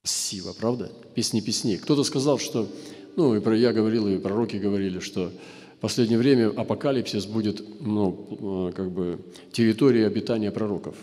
Красиво, 0.01 0.53
правда? 0.53 0.91
Песни 1.15 1.41
песней. 1.41 1.77
Кто-то 1.77 2.03
сказал, 2.03 2.39
что, 2.39 2.67
ну, 3.15 3.35
и 3.35 3.39
про 3.39 3.55
я 3.55 3.71
говорил, 3.71 4.07
и 4.07 4.17
пророки 4.17 4.55
говорили, 4.55 4.99
что 4.99 5.31
в 5.77 5.79
последнее 5.79 6.17
время 6.17 6.49
апокалипсис 6.49 7.25
будет, 7.25 7.63
ну, 7.81 8.69
э, 8.69 8.71
как 8.73 8.91
бы 8.91 9.19
территорией 9.51 10.07
обитания 10.07 10.51
пророков. 10.51 10.95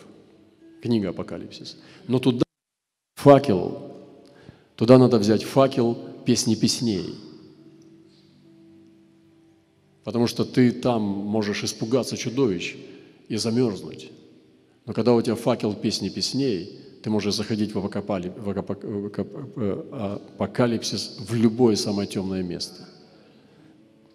Книга 0.83 1.11
апокалипсис. 1.11 1.77
Но 2.09 2.19
туда 2.19 2.45
факел, 3.17 3.93
туда 4.77 4.99
надо 4.99 5.19
взять 5.19 5.45
факел 5.45 5.97
песни 6.25 6.55
песней– 6.55 7.15
потому 10.09 10.27
что 10.27 10.47
ты 10.47 10.73
там 10.73 11.03
можешь 11.03 11.65
испугаться 11.65 12.17
чудовищ 12.17 12.77
и 13.29 13.37
замерзнуть. 13.37 14.11
Но 14.87 14.93
когда 14.93 15.15
у 15.15 15.23
тебя 15.23 15.35
факел 15.35 15.75
песни 15.75 16.09
песней, 16.09 16.81
ты 17.03 17.11
можешь 17.11 17.35
заходить 17.35 17.75
в 17.75 17.85
апокалипсис 20.39 21.19
в 21.21 21.35
любое 21.35 21.77
самое 21.77 22.09
темное 22.09 22.43
место. 22.43 22.89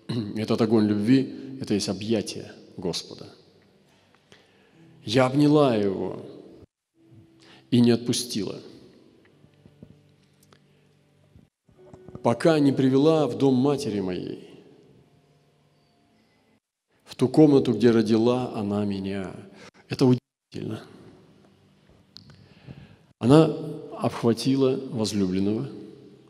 Этот 0.36 0.62
огонь 0.62 0.88
любви– 0.88 1.34
это 1.62 1.75
есть 1.75 1.89
объятие 1.89 2.51
Господа. 2.75 3.27
Я 5.05 5.27
обняла 5.27 5.75
его 5.75 6.25
и 7.72 7.79
не 7.79 7.91
отпустила, 7.91 8.60
пока 12.24 12.60
не 12.60 12.72
привела 12.72 13.27
в 13.27 13.38
дом 13.38 13.53
матери 13.55 14.00
моей– 14.00 14.50
в 17.13 17.15
ту 17.15 17.27
комнату, 17.27 17.74
где 17.74 17.91
родила 17.91 18.51
она 18.55 18.84
меня. 18.86 19.36
Это 19.88 20.08
удивительно. 20.08 20.82
Она 23.20 23.55
обхватила 24.00 24.79
возлюбленного, 24.89 25.70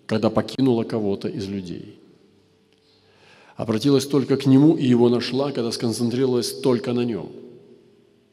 когда 0.05 0.29
покинула 0.29 0.83
кого-то 0.83 1.29
из 1.29 1.47
людей. 1.47 1.97
Обратилась 3.55 4.05
только 4.05 4.35
к 4.35 4.45
нему 4.45 4.75
и 4.75 4.85
его 4.85 5.07
нашла, 5.07 5.53
когда 5.53 5.71
сконцентрировалась 5.71 6.51
только 6.59 6.91
на 6.91 7.05
нем. 7.05 7.31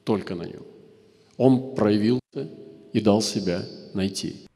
Только 0.02 0.34
на 0.34 0.42
нем. 0.42 0.64
Он 1.36 1.76
проявился 1.76 2.50
и 2.92 3.00
дал 3.00 3.22
себя 3.22 3.64
найти. 3.94 4.48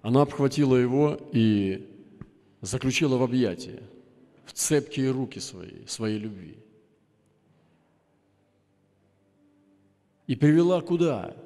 Она 0.00 0.22
обхватила 0.22 0.74
его 0.74 1.18
и 1.32 1.86
заключила 2.62 3.18
в 3.18 3.22
объятия, 3.22 3.82
в 4.46 4.54
цепкие 4.54 5.10
руки 5.10 5.38
свои, 5.38 5.84
своей 5.86 6.18
любви– 6.18 6.56
И 10.26 10.34
привела 10.34 10.80
куда? 10.80 11.36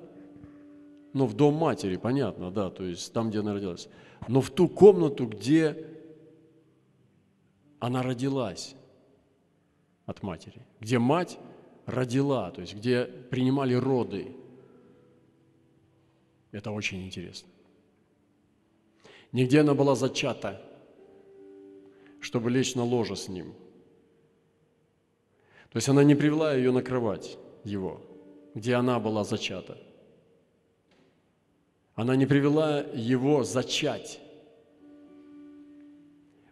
Ну, 1.13 1.27
в 1.27 1.35
дом 1.35 1.55
матери, 1.55 1.97
понятно, 1.97 2.51
да, 2.51 2.71
то 2.71 2.85
есть 2.85 3.13
там, 3.13 3.31
где 3.31 3.41
она 3.41 3.55
родилась. 3.55 3.89
Но 4.29 4.41
в 4.41 4.51
ту 4.51 4.69
комнату, 4.69 5.27
где 5.27 5.87
она 7.79 8.03
родилась 8.03 8.77
от 10.07 10.23
матери, 10.23 10.63
где 10.81 10.99
мать 10.99 11.39
родила, 11.87 12.51
то 12.51 12.61
есть 12.61 12.75
где 12.75 13.05
принимали 13.05 13.75
роды. 13.75 14.37
Это 16.53 16.71
очень 16.71 17.05
интересно. 17.05 17.49
Нигде 19.33 19.61
она 19.61 19.75
была 19.75 19.95
зачата, 19.95 20.61
чтобы 22.21 22.51
лечь 22.51 22.75
на 22.75 22.85
ложе 22.85 23.17
с 23.17 23.29
ним. 23.29 23.55
То 25.71 25.77
есть 25.77 25.89
она 25.89 26.03
не 26.03 26.15
привела 26.15 26.55
ее 26.55 26.73
на 26.73 26.83
кровать 26.83 27.39
его, 27.65 28.01
где 28.55 28.75
она 28.75 28.99
была 28.99 29.25
зачата. 29.25 29.79
Она 31.95 32.17
не 32.17 32.27
привела 32.27 32.81
его 32.95 33.45
зачать. 33.45 34.21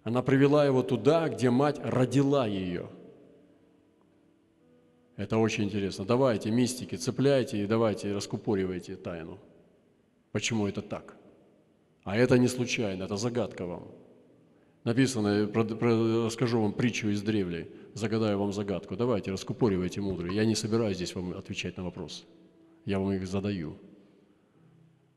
Она 0.05 0.23
привела 0.23 0.65
его 0.65 0.83
туда, 0.83 1.29
где 1.29 1.51
мать 1.51 1.79
родила 1.83 2.47
ее. 2.47 2.89
Это 5.17 5.39
очень 5.39 5.65
интересно. 5.65 6.05
Давайте, 6.05 6.51
мистики, 6.51 6.95
цепляйте 6.95 7.63
и 7.63 7.67
давайте, 7.67 8.13
раскупоривайте 8.13 8.97
тайну. 8.97 9.39
Почему 10.33 10.67
это 10.67 10.81
так? 10.81 11.17
А 12.05 12.17
это 12.17 12.39
не 12.39 12.49
случайно, 12.49 13.05
это 13.05 13.17
загадка 13.17 13.67
вам. 13.67 13.89
Написано, 14.85 15.51
расскажу 16.25 16.61
вам 16.61 16.73
притчу 16.73 17.09
из 17.09 17.23
древлей, 17.23 17.67
загадаю 17.95 18.39
вам 18.39 18.53
загадку. 18.53 18.97
Давайте, 18.97 19.31
раскупоривайте 19.31 20.01
мудрые. 20.01 20.35
Я 20.35 20.45
не 20.45 20.55
собираюсь 20.55 20.97
здесь 20.97 21.15
вам 21.15 21.33
отвечать 21.37 21.77
на 21.77 21.85
вопросы. 21.85 22.25
Я 22.85 22.99
вам 22.99 23.13
их 23.13 23.27
задаю. 23.27 23.77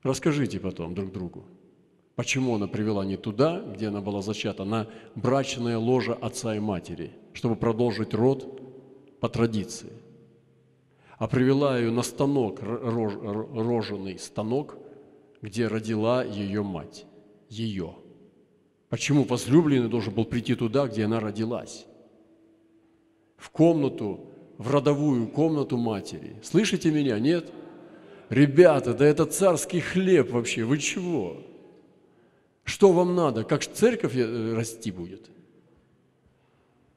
Расскажите 0.04 0.60
потом 0.60 0.96
друг 0.96 1.12
другу, 1.12 1.46
почему 2.16 2.56
она 2.56 2.68
привела 2.68 3.06
не 3.06 3.18
туда, 3.18 3.62
где 3.62 3.88
она 3.88 4.02
была 4.02 4.22
зачата, 4.22 4.64
на 4.64 4.88
брачное 5.16 5.78
ложе 5.78 6.14
отца 6.14 6.56
и 6.56 6.60
матери, 6.60 7.12
чтобы 7.34 7.56
продолжить 7.56 8.14
род 8.16 9.20
по 9.20 9.30
традиции, 9.30 9.94
а 11.20 11.28
привела 11.28 11.78
ее 11.78 11.92
на 11.92 12.02
станок, 12.02 12.62
роженый 12.64 14.18
станок, 14.18 14.76
где 15.44 15.68
родила 15.68 16.24
ее 16.24 16.64
мать, 16.64 17.06
ее. 17.48 17.96
Почему 18.92 19.24
возлюбленный 19.24 19.88
должен 19.88 20.14
был 20.14 20.26
прийти 20.26 20.54
туда, 20.54 20.86
где 20.86 21.06
она 21.06 21.22
родилась? 21.22 21.86
В 23.38 23.50
комнату, 23.50 24.26
в 24.58 24.70
родовую 24.70 25.30
комнату 25.30 25.78
матери. 25.78 26.36
Слышите 26.44 26.92
меня? 26.92 27.18
Нет? 27.18 27.54
Ребята, 28.30 28.94
да 28.94 29.06
это 29.06 29.26
царский 29.26 29.80
хлеб 29.80 30.32
вообще. 30.32 30.66
Вы 30.66 30.78
чего? 30.78 31.42
Что 32.66 32.92
вам 32.92 33.16
надо? 33.16 33.46
Как 33.46 33.66
церковь 33.66 34.18
э, 34.18 34.54
расти 34.56 34.92
будет? 34.92 35.30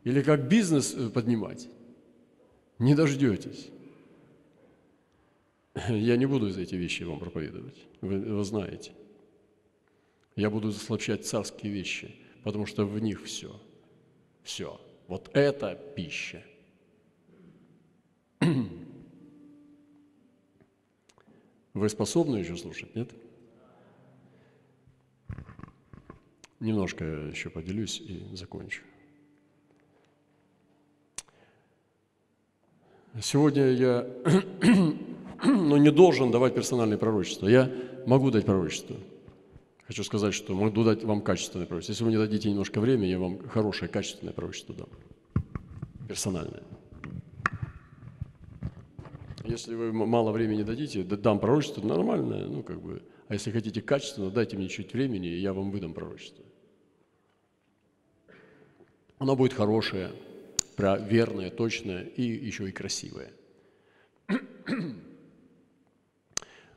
Или 0.02 0.20
как 0.20 0.48
бизнес 0.48 0.94
э, 0.96 1.10
поднимать? 1.10 1.68
Не 2.80 2.96
дождетесь. 2.96 3.68
Я 5.88 6.16
не 6.16 6.26
буду 6.26 6.48
из 6.48 6.58
эти 6.58 6.74
вещи 6.74 7.04
вам 7.04 7.20
проповедовать, 7.20 7.86
вы, 8.00 8.18
вы 8.18 8.44
знаете. 8.44 8.90
Я 10.36 10.50
буду 10.50 10.70
заслабщать 10.70 11.26
царские 11.26 11.72
вещи, 11.72 12.14
потому 12.42 12.66
что 12.66 12.84
в 12.84 12.98
них 13.00 13.24
все. 13.24 13.60
Все. 14.42 14.80
Вот 15.06 15.30
это 15.34 15.74
пища. 15.96 16.42
Вы 21.74 21.88
способны 21.88 22.38
еще 22.38 22.56
слушать, 22.56 22.94
нет? 22.94 23.10
Немножко 26.60 27.04
еще 27.04 27.50
поделюсь 27.50 28.00
и 28.00 28.24
закончу. 28.34 28.82
Сегодня 33.20 33.70
я 33.70 34.06
но 35.44 35.76
не 35.76 35.90
должен 35.90 36.30
давать 36.30 36.54
персональные 36.54 36.98
пророчества. 36.98 37.48
Я 37.48 37.70
могу 38.06 38.30
дать 38.30 38.44
пророчество. 38.44 38.96
Хочу 39.86 40.02
сказать, 40.02 40.32
что 40.32 40.54
могу 40.54 40.82
дать 40.82 41.04
вам 41.04 41.20
качественное 41.20 41.66
пророчество. 41.66 41.92
Если 41.92 42.04
вы 42.04 42.10
мне 42.10 42.18
дадите 42.18 42.48
немножко 42.50 42.80
времени, 42.80 43.08
я 43.08 43.18
вам 43.18 43.46
хорошее, 43.48 43.90
качественное 43.90 44.32
пророчество 44.32 44.74
дам. 44.74 44.88
Персональное. 46.08 46.62
Если 49.44 49.74
вы 49.74 49.92
мало 49.92 50.32
времени 50.32 50.62
дадите, 50.62 51.02
дам 51.02 51.38
пророчество 51.38 51.86
нормальное, 51.86 52.46
ну 52.46 52.62
как 52.62 52.80
бы. 52.80 53.02
А 53.28 53.34
если 53.34 53.50
хотите 53.50 53.82
качественно, 53.82 54.30
дайте 54.30 54.56
мне 54.56 54.68
чуть 54.68 54.94
времени, 54.94 55.28
и 55.28 55.38
я 55.38 55.52
вам 55.52 55.70
выдам 55.70 55.92
пророчество. 55.92 56.44
Оно 59.18 59.36
будет 59.36 59.52
хорошее, 59.52 60.12
верное, 60.78 61.50
точное 61.50 62.04
и 62.04 62.22
еще 62.22 62.68
и 62.68 62.72
красивое. 62.72 63.32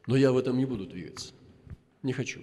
Но 0.07 0.15
я 0.15 0.33
в 0.33 0.37
этом 0.37 0.57
не 0.57 0.65
буду 0.65 0.85
двигаться. 0.85 1.33
Не 2.03 2.11
хочу. 2.11 2.41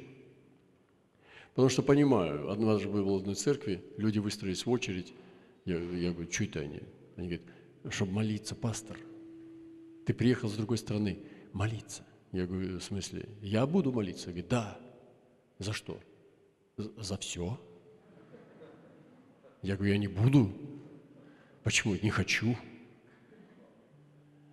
Потому 1.55 1.69
что 1.69 1.83
понимаю, 1.83 2.51
однажды 2.51 2.89
был 2.89 3.05
в 3.05 3.19
одной 3.19 3.37
церкви, 3.37 3.85
люди 3.97 4.19
выстроились 4.19 4.67
в 4.67 4.71
очередь. 4.71 5.15
Я, 5.65 5.79
я 5.79 6.13
говорю, 6.13 6.31
что 6.31 6.45
это 6.45 6.61
они? 6.61 6.81
Они 7.17 7.29
говорят, 7.29 7.47
чтобы 7.91 8.13
молиться, 8.13 8.57
пастор. 8.57 8.99
Ты 10.05 10.15
приехал 10.15 10.49
с 10.49 10.55
другой 10.55 10.79
стороны, 10.79 11.21
молиться. 11.53 12.05
Я 12.33 12.47
говорю, 12.47 12.79
в 12.79 12.83
смысле, 12.83 13.29
я 13.41 13.67
буду 13.67 13.93
молиться? 13.93 14.27
Говорит, 14.27 14.49
да. 14.49 14.79
За 15.61 15.73
что? 15.73 16.01
За 16.77 17.17
все. 17.19 17.59
Я 19.63 19.77
говорю, 19.77 19.93
я 19.93 19.99
не 19.99 20.09
буду. 20.09 20.51
Почему? 21.63 21.95
Не 22.03 22.11
хочу. 22.11 22.57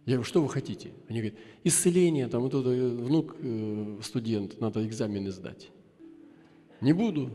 Я 0.05 0.13
говорю, 0.13 0.23
что 0.23 0.43
вы 0.43 0.49
хотите? 0.49 0.93
Они 1.09 1.19
говорят, 1.19 1.39
исцеление, 1.63 2.27
там 2.27 2.43
вот 2.43 2.53
это 2.53 2.69
э, 2.69 2.89
внук 2.89 3.35
э, 3.39 3.99
студент, 4.03 4.59
надо 4.61 4.85
экзамены 4.85 5.31
сдать. 5.31 5.71
Не 6.81 6.93
буду. 6.93 7.29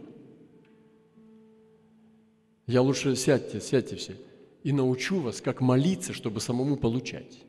Я 2.67 2.83
лучше 2.83 3.17
сядьте, 3.17 3.61
сядьте 3.61 3.97
все, 3.97 4.15
и 4.65 4.73
научу 4.73 5.21
вас, 5.21 5.41
как 5.41 5.61
молиться, 5.61 6.13
чтобы 6.13 6.41
самому 6.41 6.77
получать. 6.77 7.45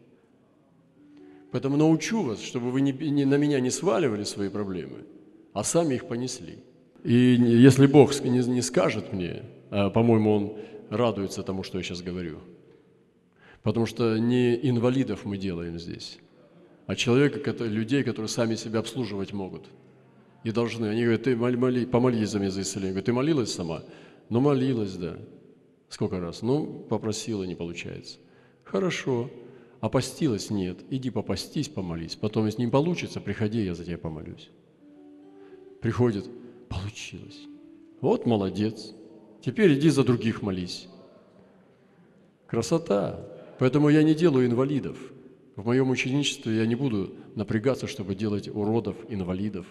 Поэтому 1.51 1.75
научу 1.75 2.21
вас, 2.21 2.39
чтобы 2.39 2.71
вы 2.71 2.81
не, 2.81 2.91
не, 2.91 3.25
на 3.25 3.35
меня 3.35 3.59
не 3.59 3.71
сваливали 3.71 4.23
свои 4.23 4.49
проблемы, 4.49 5.05
а 5.53 5.63
сами 5.63 5.95
их 5.95 6.07
понесли. 6.07 6.59
И 7.03 7.13
если 7.13 7.87
Бог 7.87 8.13
не, 8.23 8.45
не 8.47 8.61
скажет 8.61 9.11
мне, 9.11 9.43
а, 9.71 9.89
по-моему, 9.89 10.31
Он 10.31 10.57
радуется 10.89 11.41
тому, 11.41 11.63
что 11.63 11.79
я 11.79 11.83
сейчас 11.83 12.01
говорю– 12.01 12.39
Потому 13.67 13.85
что 13.85 14.17
не 14.17 14.55
инвалидов 14.69 15.25
мы 15.25 15.37
делаем 15.37 15.77
здесь, 15.77 16.19
а 16.85 16.95
человека, 16.95 17.51
людей, 17.65 18.01
которые 18.01 18.29
сами 18.29 18.55
себя 18.55 18.79
обслуживать 18.79 19.33
могут. 19.33 19.65
И 20.47 20.51
должны. 20.51 20.85
Они 20.85 21.01
говорят, 21.01 21.23
ты 21.23 21.35
моли, 21.35 21.57
моли, 21.57 21.85
помолись 21.85 22.29
за 22.29 22.39
меня 22.39 22.51
за 22.51 22.61
исцеление. 22.61 22.91
Говорят, 22.93 23.05
ты 23.07 23.11
молилась 23.11 23.53
сама? 23.53 23.83
Ну, 24.29 24.39
молилась, 24.39 24.93
да. 24.93 25.17
Сколько 25.89 26.21
раз? 26.21 26.41
Ну, 26.41 26.85
попросила, 26.87 27.43
не 27.43 27.53
получается. 27.53 28.17
Хорошо. 28.63 29.29
А 29.81 29.89
постилась? 29.89 30.49
Нет. 30.49 30.77
Иди 30.89 31.09
попастись, 31.09 31.67
помолись. 31.67 32.15
Потом, 32.15 32.45
если 32.45 32.61
не 32.61 32.71
получится, 32.71 33.19
приходи, 33.19 33.61
я 33.61 33.75
за 33.75 33.83
тебя 33.83 33.97
помолюсь. 33.97 34.49
Приходит, 35.81 36.29
получилось. 36.69 37.41
Вот 37.99 38.25
молодец. 38.25 38.93
Теперь 39.41 39.77
иди 39.77 39.89
за 39.89 40.05
других 40.05 40.41
молись. 40.41 40.87
Красота. 42.45 43.19
Поэтому 43.59 43.89
я 43.89 44.01
не 44.01 44.15
делаю 44.15 44.47
инвалидов. 44.47 44.97
В 45.57 45.65
моем 45.65 45.89
ученичестве 45.89 46.55
я 46.55 46.65
не 46.65 46.75
буду 46.75 47.15
напрягаться, 47.35 47.85
чтобы 47.85 48.15
делать 48.15 48.47
уродов, 48.47 48.95
инвалидов, 49.09 49.65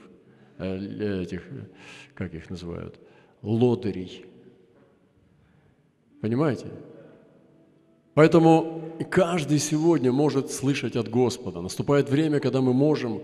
этих, 0.58 1.42
как 2.14 2.34
их 2.34 2.50
называют, 2.50 2.98
лодырей. 3.42 4.26
Понимаете? 6.20 6.66
Поэтому 8.14 8.96
каждый 9.10 9.58
сегодня 9.58 10.10
может 10.10 10.50
слышать 10.50 10.96
от 10.96 11.08
Господа. 11.08 11.60
Наступает 11.60 12.08
время, 12.08 12.40
когда 12.40 12.62
мы 12.62 12.72
можем 12.72 13.22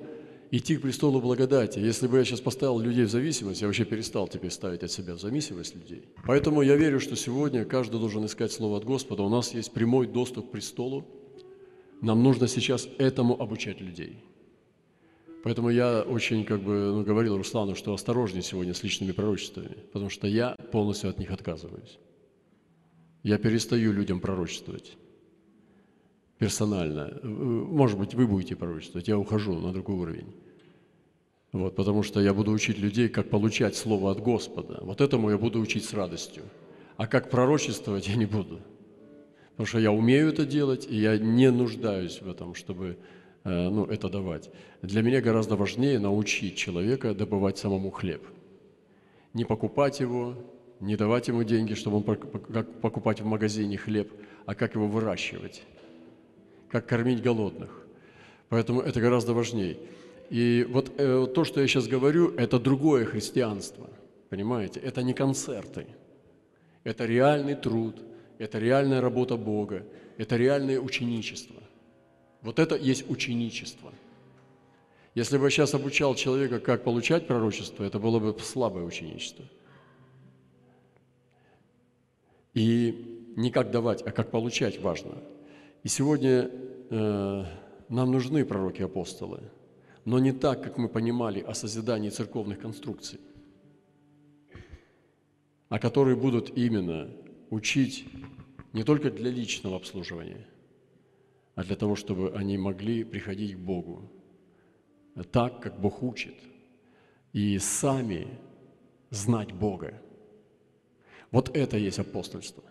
идти 0.50 0.76
к 0.76 0.82
престолу 0.82 1.20
благодати. 1.20 1.78
Если 1.78 2.06
бы 2.06 2.18
я 2.18 2.24
сейчас 2.24 2.40
поставил 2.40 2.78
людей 2.78 3.06
в 3.06 3.10
зависимость, 3.10 3.62
я 3.62 3.66
вообще 3.66 3.86
перестал 3.86 4.28
теперь 4.28 4.50
ставить 4.50 4.82
от 4.82 4.90
себя 4.90 5.14
в 5.14 5.18
зависимость 5.20 5.74
людей. 5.74 6.04
Поэтому 6.26 6.60
я 6.60 6.76
верю, 6.76 7.00
что 7.00 7.16
сегодня 7.16 7.64
каждый 7.64 7.98
должен 7.98 8.26
искать 8.26 8.52
Слово 8.52 8.76
от 8.76 8.84
Господа. 8.84 9.22
У 9.22 9.30
нас 9.30 9.54
есть 9.54 9.72
прямой 9.72 10.06
доступ 10.06 10.48
к 10.48 10.50
престолу. 10.50 11.06
Нам 12.02 12.22
нужно 12.22 12.48
сейчас 12.48 12.86
этому 12.98 13.40
обучать 13.40 13.80
людей. 13.80 14.18
Поэтому 15.42 15.70
я 15.70 16.02
очень 16.02 16.44
как 16.44 16.62
бы 16.62 16.92
ну, 16.92 17.02
говорил 17.02 17.36
Руслану, 17.36 17.74
что 17.74 17.92
осторожнее 17.92 18.42
сегодня 18.42 18.74
с 18.74 18.82
личными 18.82 19.12
пророчествами, 19.12 19.76
потому 19.92 20.08
что 20.08 20.28
я 20.28 20.54
полностью 20.70 21.10
от 21.10 21.18
них 21.18 21.30
отказываюсь. 21.30 21.98
Я 23.24 23.38
перестаю 23.38 23.92
людям 23.92 24.20
пророчествовать 24.20 24.96
персонально. 26.38 27.18
Может 27.22 27.98
быть, 27.98 28.14
вы 28.14 28.26
будете 28.26 28.56
пророчествовать, 28.56 29.08
я 29.08 29.18
ухожу 29.18 29.58
на 29.58 29.72
другой 29.72 29.96
уровень. 29.96 30.34
Вот, 31.52 31.76
потому 31.76 32.02
что 32.02 32.20
я 32.20 32.32
буду 32.32 32.50
учить 32.50 32.78
людей, 32.78 33.08
как 33.08 33.28
получать 33.28 33.76
Слово 33.76 34.10
от 34.10 34.20
Господа. 34.20 34.78
Вот 34.82 35.00
этому 35.00 35.30
я 35.30 35.38
буду 35.38 35.60
учить 35.60 35.84
с 35.84 35.92
радостью. 35.92 36.44
А 36.96 37.06
как 37.06 37.30
пророчествовать 37.30 38.08
я 38.08 38.16
не 38.16 38.26
буду. 38.26 38.60
Потому 39.50 39.66
что 39.66 39.78
я 39.78 39.92
умею 39.92 40.28
это 40.28 40.46
делать, 40.46 40.86
и 40.88 40.96
я 40.96 41.18
не 41.18 41.50
нуждаюсь 41.50 42.22
в 42.22 42.28
этом, 42.28 42.54
чтобы 42.54 42.86
э, 42.86 42.96
ну, 43.44 43.84
это 43.86 44.08
давать. 44.08 44.50
Для 44.82 45.02
меня 45.02 45.20
гораздо 45.20 45.56
важнее 45.56 45.98
научить 45.98 46.56
человека 46.56 47.14
добывать 47.14 47.58
самому 47.58 47.90
хлеб. 47.90 48.22
Не 49.34 49.44
покупать 49.44 50.00
его, 50.00 50.36
не 50.80 50.96
давать 50.96 51.28
ему 51.28 51.44
деньги, 51.44 51.74
чтобы 51.74 51.96
он 51.98 52.02
как 52.02 52.80
покупать 52.80 53.20
в 53.20 53.24
магазине 53.24 53.76
хлеб, 53.76 54.12
а 54.46 54.54
как 54.54 54.74
его 54.74 54.88
выращивать, 54.88 55.62
как 56.70 56.86
кормить 56.86 57.22
голодных. 57.22 57.86
Поэтому 58.48 58.80
это 58.80 59.00
гораздо 59.00 59.32
важнее. 59.32 59.78
И 60.28 60.66
вот 60.68 60.92
э, 60.98 61.26
то, 61.34 61.44
что 61.44 61.60
я 61.60 61.66
сейчас 61.66 61.86
говорю, 61.86 62.34
это 62.36 62.58
другое 62.58 63.04
христианство. 63.04 63.88
Понимаете? 64.28 64.80
Это 64.80 65.02
не 65.02 65.14
концерты. 65.14 65.86
Это 66.84 67.06
реальный 67.06 67.54
труд, 67.54 68.02
это 68.38 68.58
реальная 68.58 69.00
работа 69.00 69.36
Бога, 69.36 69.86
это 70.18 70.36
реальное 70.36 70.80
ученичество. 70.80 71.61
Вот 72.42 72.58
это 72.58 72.76
есть 72.76 73.08
ученичество. 73.08 73.92
Если 75.14 75.38
бы 75.38 75.44
я 75.44 75.50
сейчас 75.50 75.74
обучал 75.74 76.14
человека, 76.14 76.60
как 76.60 76.84
получать 76.84 77.26
пророчество, 77.26 77.84
это 77.84 77.98
было 77.98 78.18
бы 78.18 78.38
слабое 78.40 78.84
ученичество. 78.84 79.44
И 82.54 83.32
не 83.36 83.50
как 83.50 83.70
давать, 83.70 84.02
а 84.02 84.10
как 84.10 84.30
получать 84.30 84.80
важно. 84.80 85.14
И 85.82 85.88
сегодня 85.88 86.50
э, 86.90 87.44
нам 87.88 88.12
нужны 88.12 88.44
пророки-апостолы– 88.44 89.40
но 90.04 90.18
не 90.18 90.32
так, 90.32 90.62
как 90.62 90.78
мы 90.78 90.88
понимали 90.88 91.40
о 91.40 91.54
созидании 91.54 92.10
церковных 92.10 92.58
конструкций, 92.58 93.20
а 95.68 95.78
которые 95.78 96.16
будут 96.16 96.56
именно 96.56 97.08
учить 97.50 98.06
не 98.72 98.82
только 98.82 99.10
для 99.10 99.30
личного 99.30 99.76
обслуживания, 99.76 100.46
а 101.54 101.64
для 101.64 101.76
того, 101.76 101.96
чтобы 101.96 102.32
они 102.34 102.58
могли 102.58 103.04
приходить 103.04 103.56
к 103.56 103.58
Богу 103.58 104.10
так, 105.30 105.60
как 105.60 105.80
Бог 105.80 106.02
учит, 106.02 106.34
и 107.32 107.58
сами 107.58 108.26
знать 109.10 109.52
Бога. 109.52 110.00
Вот 111.30 111.54
это 111.56 111.76
есть 111.76 111.98
апостольство. 111.98 112.62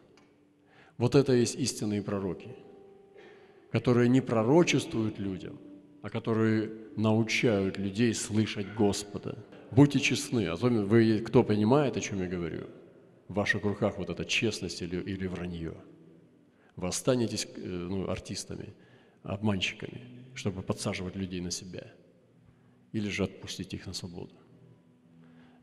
Вот 0.97 1.15
это 1.15 1.33
есть 1.33 1.55
истинные 1.55 2.01
пророки, 2.01 2.55
которые 3.71 4.09
не 4.09 4.21
пророчествуют 4.21 5.19
людям– 5.19 5.59
а 6.01 6.09
которые 6.09 6.71
научают 6.95 7.77
людей 7.77 8.13
слышать 8.13 8.73
Господа. 8.73 9.37
Будьте 9.71 9.99
честны, 9.99 10.47
особенно 10.47 10.85
вы, 10.85 11.19
кто 11.19 11.43
понимает, 11.43 11.95
о 11.95 12.01
чем 12.01 12.21
я 12.21 12.27
говорю, 12.27 12.67
в 13.27 13.35
ваших 13.35 13.63
руках 13.63 13.97
вот 13.97 14.09
эта 14.09 14.25
честность 14.25 14.81
или, 14.81 14.99
или 14.99 15.27
вранье. 15.27 15.75
Вы 16.75 16.87
останетесь 16.87 17.47
э, 17.55 17.59
ну, 17.59 18.09
артистами, 18.09 18.73
обманщиками, 19.23 20.01
чтобы 20.33 20.61
подсаживать 20.61 21.15
людей 21.15 21.41
на 21.41 21.51
себя 21.51 21.91
или 22.91 23.09
же 23.09 23.23
отпустить 23.23 23.73
их 23.73 23.85
на 23.87 23.93
свободу. 23.93 24.33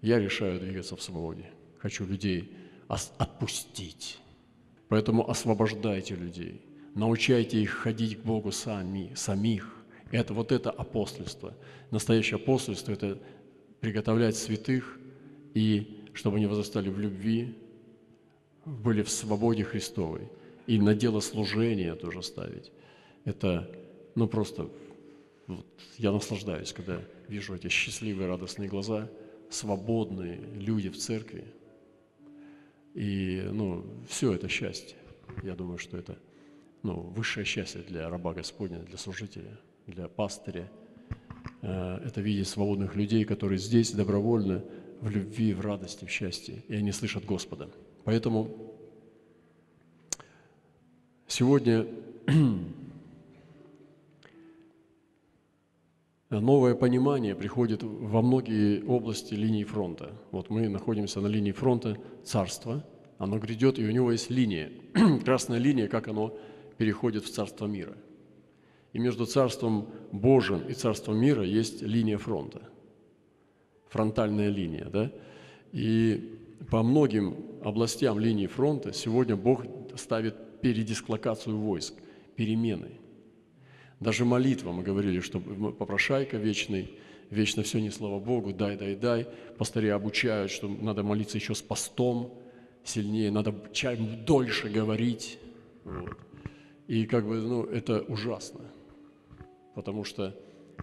Я 0.00 0.18
решаю 0.18 0.60
двигаться 0.60 0.96
в 0.96 1.02
свободе. 1.02 1.50
Хочу 1.78 2.06
людей 2.06 2.56
отпустить. 2.88 4.18
Поэтому 4.88 5.28
освобождайте 5.28 6.14
людей, 6.14 6.62
научайте 6.94 7.60
их 7.60 7.70
ходить 7.70 8.20
к 8.20 8.24
Богу 8.24 8.52
сами, 8.52 9.12
самих, 9.14 9.78
это 10.10 10.32
вот 10.32 10.52
это 10.52 10.70
апостольство. 10.70 11.54
Настоящее 11.90 12.36
апостольство– 12.36 12.92
это 12.92 13.18
приготовлять 13.80 14.36
святых, 14.36 14.98
и 15.54 16.06
чтобы 16.14 16.38
они 16.38 16.46
возрастали 16.46 16.88
в 16.88 16.98
любви, 16.98 17.56
были 18.64 19.02
в 19.02 19.10
свободе 19.10 19.64
Христовой. 19.64 20.28
И 20.68 20.78
на 20.78 20.94
дело 20.94 21.18
служения 21.18 21.96
тоже 21.96 22.22
ставить. 22.22 22.70
Это, 23.24 23.68
ну 24.14 24.28
просто, 24.28 24.70
вот, 25.48 25.66
я 25.96 26.12
наслаждаюсь, 26.12 26.72
когда 26.72 27.02
вижу 27.26 27.56
эти 27.56 27.68
счастливые, 27.68 28.28
радостные 28.28 28.68
глаза, 28.68 29.10
свободные 29.50 30.38
люди 30.54 30.90
в 30.90 30.96
церкви. 30.96 31.44
И, 32.94 33.42
ну, 33.50 33.84
все 34.08 34.32
это 34.32 34.48
счастье. 34.48 34.96
Я 35.42 35.56
думаю, 35.56 35.78
что 35.78 35.96
это, 35.96 36.16
ну, 36.84 37.00
высшее 37.00 37.44
счастье 37.44 37.82
для 37.82 38.08
раба 38.08 38.32
Господня, 38.32 38.78
для 38.78 38.98
служителя– 38.98 39.58
для 39.88 40.08
пастыря. 40.08 40.70
Э, 41.62 41.98
это 42.04 42.20
видеть 42.20 42.46
свободных 42.46 42.94
людей, 42.94 43.24
которые 43.24 43.58
здесь 43.58 43.90
добровольно, 43.92 44.62
в 45.00 45.10
любви, 45.10 45.54
в 45.54 45.60
радости, 45.60 46.04
в 46.04 46.10
счастье, 46.10 46.62
и 46.68 46.74
они 46.74 46.92
слышат 46.92 47.24
Господа. 47.24 47.70
Поэтому 48.04 48.67
сегодня 51.28 51.86
новое 56.30 56.74
понимание 56.74 57.36
приходит 57.36 57.84
во 57.84 58.20
многие 58.20 58.82
области 58.84 59.34
линии 59.34 59.62
фронта. 59.62 60.10
Вот 60.32 60.50
мы 60.50 60.68
находимся 60.68 61.20
на 61.20 61.28
линии 61.28 61.52
фронта 61.52 61.96
царства, 62.24 62.84
оно 63.18 63.38
грядет, 63.38 63.78
и 63.78 63.86
у 63.86 63.92
него 63.92 64.10
есть 64.10 64.30
линия, 64.30 64.72
красная 65.24 65.58
линия, 65.58 65.86
как 65.86 66.08
оно 66.08 66.36
переходит 66.76 67.24
в 67.24 67.30
царство 67.30 67.66
мира– 67.66 67.96
и 68.92 68.98
между 68.98 69.26
Царством 69.26 69.88
Божьим 70.12 70.60
и 70.68 70.72
Царством 70.72 71.18
мира 71.18 71.44
есть 71.44 71.82
линия 71.82 72.18
фронта, 72.18 72.62
фронтальная 73.88 74.48
линия. 74.48 74.86
Да? 74.86 75.12
И 75.72 76.38
по 76.70 76.82
многим 76.82 77.36
областям 77.62 78.18
линии 78.18 78.46
фронта 78.46 78.92
сегодня 78.92 79.36
Бог 79.36 79.64
ставит 79.96 80.34
передислокацию 80.60 81.56
войск, 81.56 81.94
перемены. 82.36 82.92
Даже 84.00 84.24
молитва, 84.24 84.72
мы 84.72 84.82
говорили, 84.82 85.20
что 85.20 85.40
попрошайка 85.40 86.36
вечный, 86.36 86.92
вечно 87.30 87.62
все 87.62 87.80
не 87.80 87.90
слава 87.90 88.20
Богу, 88.20 88.52
дай, 88.52 88.76
дай, 88.76 88.94
дай. 88.94 89.26
Пастыри 89.56 89.88
обучают, 89.88 90.50
что 90.50 90.68
надо 90.68 91.02
молиться 91.02 91.36
еще 91.36 91.54
с 91.54 91.62
постом 91.62 92.34
сильнее, 92.84 93.30
надо 93.30 93.54
чем 93.72 94.24
дольше 94.24 94.68
говорить. 94.68 95.38
Вот. 95.84 96.16
И 96.86 97.06
как 97.06 97.26
бы, 97.26 97.36
ну, 97.36 97.64
это 97.64 98.02
ужасно. 98.02 98.60
Потому 99.74 100.04
что 100.04 100.34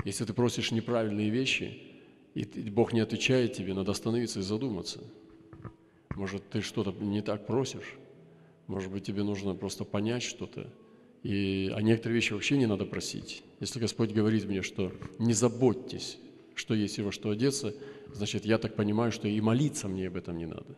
если 0.04 0.26
ты 0.26 0.34
просишь 0.34 0.72
неправильные 0.72 1.30
вещи, 1.30 1.82
и 2.34 2.44
Бог 2.70 2.92
не 2.92 3.00
отвечает 3.00 3.54
тебе, 3.54 3.74
надо 3.74 3.92
остановиться 3.92 4.40
и 4.40 4.44
задуматься. 4.44 5.00
Может, 6.16 6.50
ты 6.50 6.62
что-то 6.62 6.92
не 6.92 7.22
так 7.22 7.48
просишь? 7.48 7.96
Может 8.68 8.92
быть, 8.92 9.04
тебе 9.06 9.24
нужно 9.24 9.54
просто 9.56 9.84
понять 9.84 10.24
что-то? 10.24 10.68
И, 11.24 11.72
а 11.74 11.82
некоторые 11.82 12.16
вещи 12.16 12.34
вообще 12.34 12.58
не 12.58 12.66
надо 12.66 12.86
просить. 12.86 13.44
Если 13.60 13.80
Господь 13.80 14.12
говорит 14.12 14.46
мне, 14.46 14.62
что 14.62 14.92
не 15.18 15.34
заботьтесь, 15.34 16.18
что 16.56 16.74
есть 16.74 16.98
и 17.00 17.02
во 17.02 17.12
что 17.12 17.30
одеться, 17.30 17.76
значит, 18.14 18.46
я 18.46 18.58
так 18.58 18.76
понимаю, 18.76 19.12
что 19.12 19.28
и 19.28 19.42
молиться 19.42 19.88
мне 19.88 20.08
об 20.08 20.18
этом 20.18 20.38
не 20.38 20.46
надо. 20.46 20.78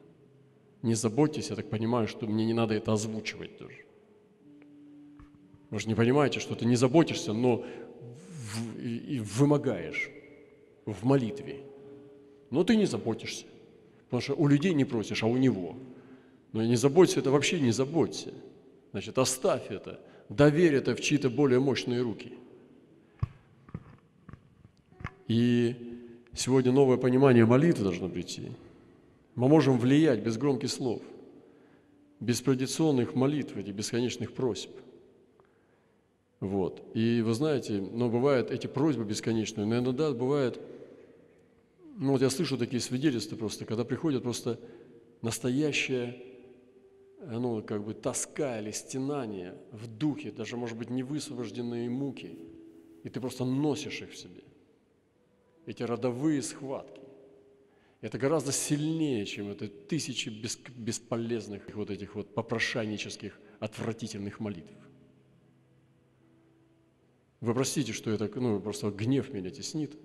Не 0.81 0.95
заботьтесь, 0.95 1.49
я 1.49 1.55
так 1.55 1.69
понимаю, 1.69 2.07
что 2.07 2.27
мне 2.27 2.45
не 2.45 2.53
надо 2.53 2.75
это 2.75 2.93
озвучивать 2.93 3.57
тоже. 3.57 3.85
Вы 5.69 5.79
же 5.79 5.87
не 5.87 5.95
понимаете, 5.95 6.39
что 6.39 6.55
ты 6.55 6.65
не 6.65 6.75
заботишься, 6.75 7.33
но 7.33 7.65
и 8.79 9.19
вымогаешь 9.19 10.09
в 10.85 11.03
молитве. 11.03 11.63
Но 12.49 12.63
ты 12.63 12.77
не 12.77 12.85
заботишься, 12.85 13.45
потому 14.05 14.21
что 14.21 14.33
у 14.35 14.47
людей 14.47 14.73
не 14.73 14.85
просишь, 14.85 15.23
а 15.23 15.27
у 15.27 15.35
него. 15.35 15.75
Но 16.53 16.63
не 16.63 16.75
заботься, 16.75 17.19
это 17.19 17.31
вообще 17.31 17.59
не 17.59 17.71
заботься. 17.71 18.33
Значит, 18.91 19.17
оставь 19.17 19.69
это, 19.69 19.99
доверь 20.29 20.75
это 20.75 20.95
в 20.95 21.01
чьи-то 21.01 21.29
более 21.29 21.59
мощные 21.59 22.01
руки. 22.01 22.33
И 25.27 25.75
сегодня 26.33 26.71
новое 26.71 26.97
понимание 26.97 27.45
молитвы 27.45 27.83
должно 27.83 28.07
прийти. 28.07 28.51
Мы 29.35 29.47
можем 29.47 29.77
влиять 29.77 30.21
без 30.21 30.37
громких 30.37 30.71
слов, 30.71 31.01
без 32.19 32.41
традиционных 32.41 33.13
молитв, 33.13 33.55
этих 33.57 33.75
бесконечных 33.75 34.33
просьб– 34.33 34.71
вот. 36.39 36.83
И 36.93 37.21
вы 37.21 37.33
знаете, 37.33 37.81
но 37.81 38.09
бывают 38.09 38.51
эти 38.51 38.67
просьбы 38.67 39.03
бесконечные, 39.03 39.65
но 39.65 39.79
иногда 39.79 40.11
бывает, 40.11 40.59
ну 41.97 42.11
вот 42.11 42.21
я 42.21 42.29
слышу 42.29 42.57
такие 42.57 42.79
свидетельства 42.79 43.35
просто, 43.35 43.65
когда 43.65 43.83
приходят 43.83 44.23
просто 44.23 44.59
настоящая, 45.21 46.15
ну 47.27 47.61
как 47.61 47.83
бы 47.83 47.93
тоска 47.93 48.59
или 48.59 48.71
стенание 48.71 49.55
в 49.71 49.87
духе, 49.87 50.31
даже 50.31 50.55
может 50.55 50.77
быть 50.77 50.89
невысвобожденные 50.89 51.89
муки, 51.89 52.39
и 53.03 53.09
ты 53.09 53.19
просто 53.19 53.45
носишь 53.45 54.01
их 54.01 54.11
в 54.11 54.17
себе. 54.17 54.43
Эти 55.65 55.83
родовые 55.83 56.41
схватки. 56.41 57.01
Это 57.99 58.17
гораздо 58.17 58.51
сильнее, 58.51 59.25
чем 59.25 59.49
это 59.49 59.67
тысячи 59.67 60.29
бесполезных 60.29 61.75
вот 61.75 61.89
этих 61.89 62.15
вот 62.15 62.33
попрошайнических 62.33 63.39
отвратительных 63.59 64.39
молитв. 64.39 64.73
Вы 67.41 67.53
простите, 67.53 67.91
что 67.91 68.09
это, 68.11 68.29
ну, 68.39 68.59
просто 68.61 68.89
гнев 68.89 69.33
меня 69.33 69.49
теснит. 69.49 69.97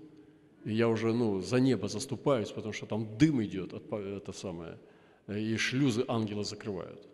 И 0.64 0.72
я 0.72 0.88
уже, 0.88 1.12
ну, 1.12 1.40
за 1.40 1.60
небо 1.60 1.88
заступаюсь, 1.88 2.50
потому 2.50 2.72
что 2.72 2.86
там 2.86 3.16
дым 3.18 3.42
идет, 3.44 3.74
от, 3.74 3.92
это 3.92 4.32
самое, 4.32 4.78
и 5.28 5.56
шлюзы 5.56 6.04
ангела 6.08 6.44
закрывают. 6.44 7.11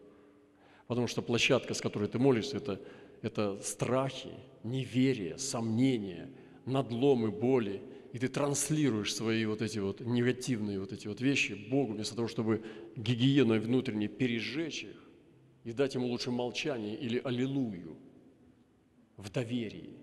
Потому 0.89 1.07
что 1.07 1.23
площадка, 1.23 1.75
с 1.75 1.81
которой 1.81 2.09
ты 2.09 2.19
молишься, 2.19 2.57
это, 2.57 2.81
это 3.23 3.61
страхи, 3.63 4.33
неверие, 4.65 5.39
сомнения, 5.39 6.31
надломы, 6.65 7.31
боли. 7.31 7.83
И 8.15 8.19
ты 8.19 8.29
транслируешь 8.29 9.15
свои 9.15 9.45
вот 9.45 9.61
эти 9.61 9.79
вот 9.79 10.01
негативные 10.01 10.81
вот 10.81 10.93
эти 10.93 11.07
вот 11.07 11.21
вещи 11.21 11.53
Богу, 11.53 11.93
вместо 11.93 12.17
того, 12.17 12.27
чтобы 12.27 12.65
гигиеной 12.97 13.61
внутренней 13.61 14.09
пережечь 14.09 14.85
их 14.85 15.09
и 15.65 15.73
дать 15.73 15.95
ему 15.95 16.07
лучше 16.07 16.31
молчание 16.31 16.97
или 16.97 17.21
аллилуйю 17.23 17.99
в 19.19 19.31
доверии, 19.31 19.99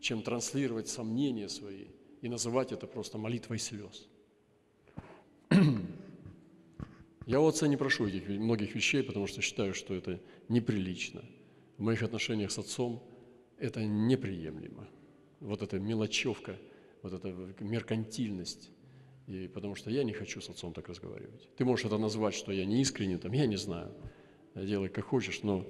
чем 0.00 0.22
транслировать 0.22 0.88
сомнения 0.88 1.48
свои 1.48 1.86
и 2.22 2.28
называть 2.28 2.72
это 2.72 2.88
просто 2.88 3.18
молитвой 3.18 3.60
слез. 3.60 4.08
Я 7.30 7.40
у 7.40 7.46
отца 7.46 7.68
не 7.68 7.76
прошу 7.76 8.08
этих 8.08 8.28
многих 8.28 8.74
вещей, 8.74 9.04
потому 9.04 9.28
что 9.28 9.40
считаю, 9.40 9.72
что 9.72 9.94
это 9.94 10.18
неприлично. 10.48 11.22
В 11.78 11.82
моих 11.82 12.02
отношениях 12.02 12.50
с 12.50 12.58
отцом 12.58 13.04
это 13.56 13.84
неприемлемо. 13.84 14.88
Вот 15.38 15.62
эта 15.62 15.78
мелочевка, 15.78 16.56
вот 17.02 17.12
эта 17.12 17.28
меркантильность. 17.60 18.72
И 19.28 19.46
потому 19.46 19.76
что 19.76 19.90
я 19.90 20.02
не 20.02 20.12
хочу 20.12 20.40
с 20.40 20.50
отцом 20.50 20.72
так 20.72 20.88
разговаривать. 20.88 21.48
Ты 21.56 21.64
можешь 21.64 21.86
это 21.86 21.98
назвать, 21.98 22.34
что 22.34 22.50
я 22.50 22.64
не 22.64 22.82
искренне, 22.82 23.16
там, 23.16 23.30
я 23.30 23.46
не 23.46 23.56
знаю. 23.56 23.94
Делай 24.56 24.88
как 24.88 25.04
хочешь, 25.04 25.44
но 25.44 25.64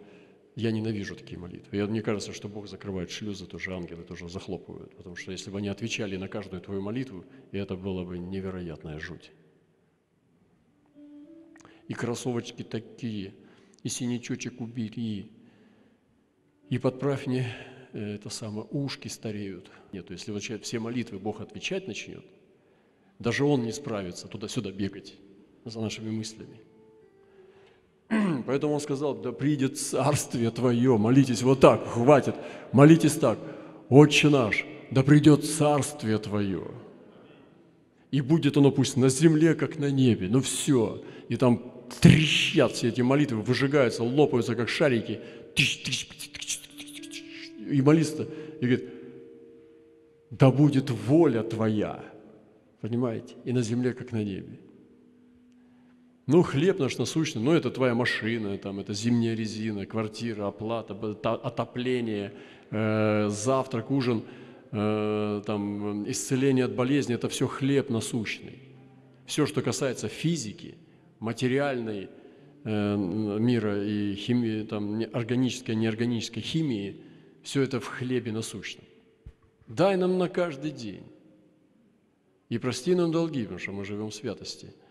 я 0.57 0.71
ненавижу 0.71 1.15
такие 1.15 1.39
молитвы. 1.39 1.77
И 1.77 1.83
мне 1.83 2.01
кажется, 2.01 2.33
что 2.33 2.49
Бог 2.49 2.69
закрывает 2.69 3.11
шлюзы, 3.11 3.45
тоже 3.45 3.75
ангелы 3.75 4.05
тоже 4.05 4.31
захлопывают. 4.31 4.97
Потому 4.97 5.15
что 5.15 5.31
если 5.31 5.51
бы 5.51 5.59
они 5.59 5.69
отвечали 5.69 6.17
на 6.17 6.29
каждую 6.29 6.63
твою 6.63 6.81
молитву, 6.81 7.27
это 7.53 7.77
было 7.77 8.03
бы 8.03 8.17
невероятная 8.17 8.99
жуть. 8.99 9.31
И 11.91 11.95
кроссовочки 11.95 12.63
такие, 12.63 13.35
и 13.83 13.89
синячочек 13.89 14.61
убери, 14.61 15.33
и 16.69 16.79
подправь 16.79 17.27
мне 17.27 17.53
э, 17.93 18.15
это 18.15 18.29
самое, 18.29 18.65
ушки 18.71 19.09
стареют. 19.09 19.73
Нет, 19.93 20.09
если 20.09 20.31
вот 20.31 20.41
все 20.41 20.79
молитвы 20.79 21.19
Бог 21.19 21.41
отвечать 21.41 21.89
начнет, 21.89 22.25
даже 23.19 23.45
Он 23.45 23.65
не 23.65 23.73
справится 23.73 24.29
туда-сюда 24.29 24.71
бегать 24.71 25.17
за 25.65 25.81
нашими 25.81 26.11
мыслями. 26.11 26.61
Поэтому 28.47 28.75
он 28.75 28.81
сказал, 28.81 29.17
да 29.17 29.33
придет 29.33 29.77
царствие 29.77 30.53
твое, 30.53 30.97
молитесь 30.97 31.43
вот 31.43 31.59
так, 31.59 31.85
хватит, 31.89 32.37
молитесь 32.71 33.15
так, 33.15 33.41
Отче 33.89 34.29
наш, 34.29 34.65
да 34.93 35.03
придет 35.03 35.45
царствие 35.45 36.19
твое. 36.19 36.71
И 38.13 38.21
будет 38.21 38.57
оно 38.57 38.71
пусть 38.71 38.97
на 38.97 39.09
земле, 39.09 39.57
как 39.57 39.77
на 39.77 39.91
небе, 39.91 40.29
ну 40.29 40.41
все. 40.41 41.03
И 41.29 41.37
там 41.37 41.70
трещат 42.01 42.73
все 42.73 42.89
эти 42.89 43.01
молитвы, 43.01 43.43
выжигаются, 43.43 44.03
лопаются, 44.03 44.55
как 44.55 44.69
шарики. 44.69 45.21
И 47.71 47.83
молится, 47.83 48.27
и 48.61 48.67
говорит, 48.67 48.85
да 50.31 50.51
будет 50.51 50.91
воля 50.91 51.43
твоя, 51.43 52.05
понимаете, 52.81 53.35
и 53.45 53.53
на 53.53 53.63
земле, 53.63 53.93
как 53.93 54.13
на 54.13 54.25
небе. 54.25 54.59
Ну, 56.27 56.43
хлеб 56.43 56.79
наш 56.79 56.97
насущный, 56.99 57.43
ну, 57.43 57.53
это 57.53 57.71
твоя 57.71 57.95
машина, 57.95 58.57
там, 58.59 58.79
это 58.79 58.95
зимняя 58.95 59.35
резина, 59.35 59.85
квартира, 59.87 60.47
оплата, 60.47 60.95
отопление, 60.95 62.33
э, 62.71 63.29
завтрак, 63.29 63.91
ужин, 63.91 64.23
э, 64.71 65.43
там, 65.45 66.09
исцеление 66.09 66.67
от 66.67 66.75
болезни– 66.75 67.15
это 67.17 67.29
все 67.29 67.49
хлеб 67.49 67.91
насущный. 67.91 68.61
Все, 69.27 69.47
что 69.47 69.61
касается 69.63 70.07
физики, 70.07 70.77
материальной 71.21 72.09
э, 72.65 72.97
мира 72.97 73.83
и 73.85 74.15
химии, 74.15 74.65
там, 74.65 75.01
органической, 75.13 75.75
неорганической 75.75 76.43
химии, 76.43 77.03
все 77.43 77.63
это 77.63 77.81
в 77.81 77.87
хлебе 77.87 78.33
насущном. 78.33 78.85
Дай 79.69 79.97
нам 79.97 80.19
на 80.19 80.29
каждый 80.29 80.73
день. 80.73 81.05
И 82.49 82.59
прости 82.59 82.95
нам 82.95 83.13
долги, 83.13 83.43
потому 83.43 83.61
что 83.61 83.73
мы 83.73 83.85
живем 83.85 84.11
в 84.11 84.15
святости– 84.15 84.75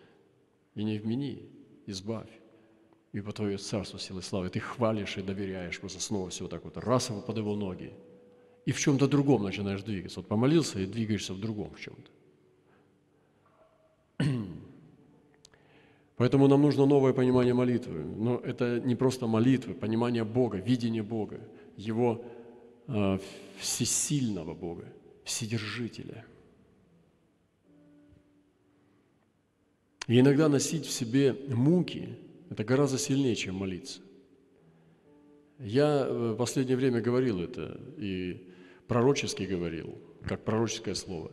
и 0.80 0.84
не 0.84 0.98
вмени, 0.98 1.50
избавь. 1.88 2.30
И 3.12 3.22
по 3.22 3.32
Твое 3.32 3.58
царство 3.58 4.00
силы 4.00 4.22
славы 4.22 4.50
ты 4.50 4.60
хвалишь 4.60 5.18
и 5.18 5.22
доверяешь, 5.22 5.80
просто 5.80 6.00
снова 6.00 6.30
все 6.30 6.44
вот 6.44 6.52
так 6.52 6.64
вот 6.64 6.78
раз 6.78 7.10
его 7.10 7.22
под 7.22 7.38
его 7.38 7.56
ноги. 7.56 7.94
И 8.66 8.72
в 8.72 8.80
чем-то 8.80 9.08
другом 9.08 9.44
начинаешь 9.44 9.82
двигаться. 9.82 10.20
Вот 10.20 10.28
помолился 10.28 10.80
и 10.80 10.86
двигаешься 10.86 11.34
в 11.34 11.40
другом 11.40 11.74
в 11.74 11.80
чем-то. 11.80 12.12
Поэтому 16.20 16.48
нам 16.48 16.62
нужно 16.62 16.86
новое 16.86 17.14
понимание 17.14 17.56
молитвы. 17.56 18.04
Но 18.04 18.38
это 18.38 18.80
не 18.80 18.94
просто 18.94 19.26
молитвы, 19.26 19.74
понимание 19.74 20.24
Бога, 20.24 20.58
видение 20.58 21.02
Бога, 21.02 21.40
Его 21.76 22.24
э, 22.88 23.18
всесильного 23.58 24.54
Бога, 24.54 24.86
Вседержителя– 25.24 26.24
И 30.10 30.20
иногда 30.20 30.50
носить 30.50 30.88
в 30.88 30.92
себе 30.92 31.38
муки– 31.50 32.18
это 32.50 32.64
гораздо 32.64 32.98
сильнее, 32.98 33.36
чем 33.36 33.54
молиться. 33.54 34.02
Я 35.60 36.08
в 36.10 36.36
последнее 36.36 36.76
время 36.78 37.00
говорил 37.00 37.40
это 37.40 37.80
и 37.96 38.50
пророчески 38.88 39.44
говорил, 39.44 39.96
как 40.26 40.44
пророческое 40.44 40.96
слово, 40.96 41.32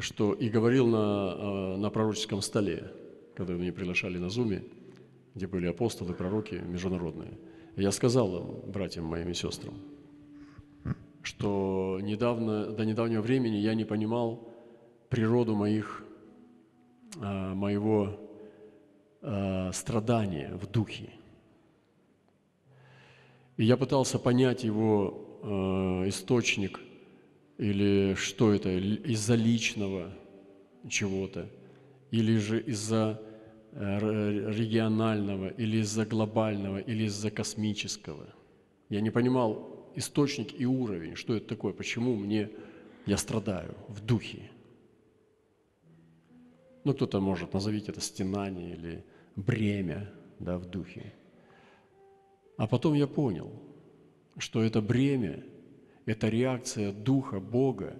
что 0.00 0.32
и 0.32 0.48
говорил 0.48 0.88
на, 0.88 0.98
а, 0.98 1.76
на 1.76 1.88
пророческом 1.88 2.42
столе, 2.42 2.92
когда 3.34 3.54
меня 3.54 3.72
приглашали 3.72 4.18
на 4.18 4.30
Зуме, 4.30 4.64
где 5.34 5.46
были 5.46 5.66
апостолы, 5.66 6.14
пророки 6.14 6.54
международные. 6.54 7.38
Я 7.76 7.90
сказал 7.90 8.36
им, 8.36 8.70
братьям 8.70 9.04
моим 9.04 9.30
и 9.30 9.34
сестрам, 9.34 9.74
что 11.22 11.98
недавно, 12.00 12.70
до 12.70 12.84
недавнего 12.84 13.20
времени 13.20 13.56
я 13.56 13.74
не 13.74 13.84
понимал 13.84 14.48
природу 15.08 15.54
моих 15.56 16.04
а, 17.20 17.54
моего 17.54 18.20
а, 19.22 19.72
страдания 19.72 20.54
в 20.54 20.70
духе. 20.70 21.10
И 23.56 23.64
я 23.64 23.76
пытался 23.76 24.18
понять 24.18 24.64
его 24.64 25.40
а, 25.42 26.08
источник 26.08 26.80
или 27.58 28.14
что 28.14 28.52
это, 28.52 28.70
из-за 28.70 29.34
личного 29.34 30.12
чего-то, 30.88 31.48
или 32.14 32.36
же 32.38 32.60
из-за 32.60 33.20
регионального, 33.72 35.48
или 35.48 35.78
из-за 35.78 36.06
глобального, 36.06 36.78
или 36.78 37.04
из-за 37.04 37.30
космического. 37.30 38.26
Я 38.88 39.00
не 39.00 39.10
понимал 39.10 39.90
источник 39.96 40.60
и 40.60 40.64
уровень, 40.64 41.16
что 41.16 41.34
это 41.34 41.48
такое, 41.48 41.72
почему 41.72 42.14
мне 42.14 42.50
я 43.06 43.16
страдаю 43.16 43.74
в 43.88 44.00
духе. 44.00 44.50
Ну, 46.84 46.94
кто-то 46.94 47.20
может 47.20 47.52
назовить 47.52 47.88
это 47.88 48.00
стенание 48.00 48.76
или 48.76 49.04
бремя 49.34 50.08
да, 50.38 50.56
в 50.58 50.66
духе. 50.66 51.12
А 52.56 52.68
потом 52.68 52.94
я 52.94 53.08
понял, 53.08 53.50
что 54.38 54.62
это 54.62 54.80
бремя– 54.80 55.42
это 56.06 56.28
реакция 56.28 56.92
Духа 56.92 57.40
Бога 57.40 57.96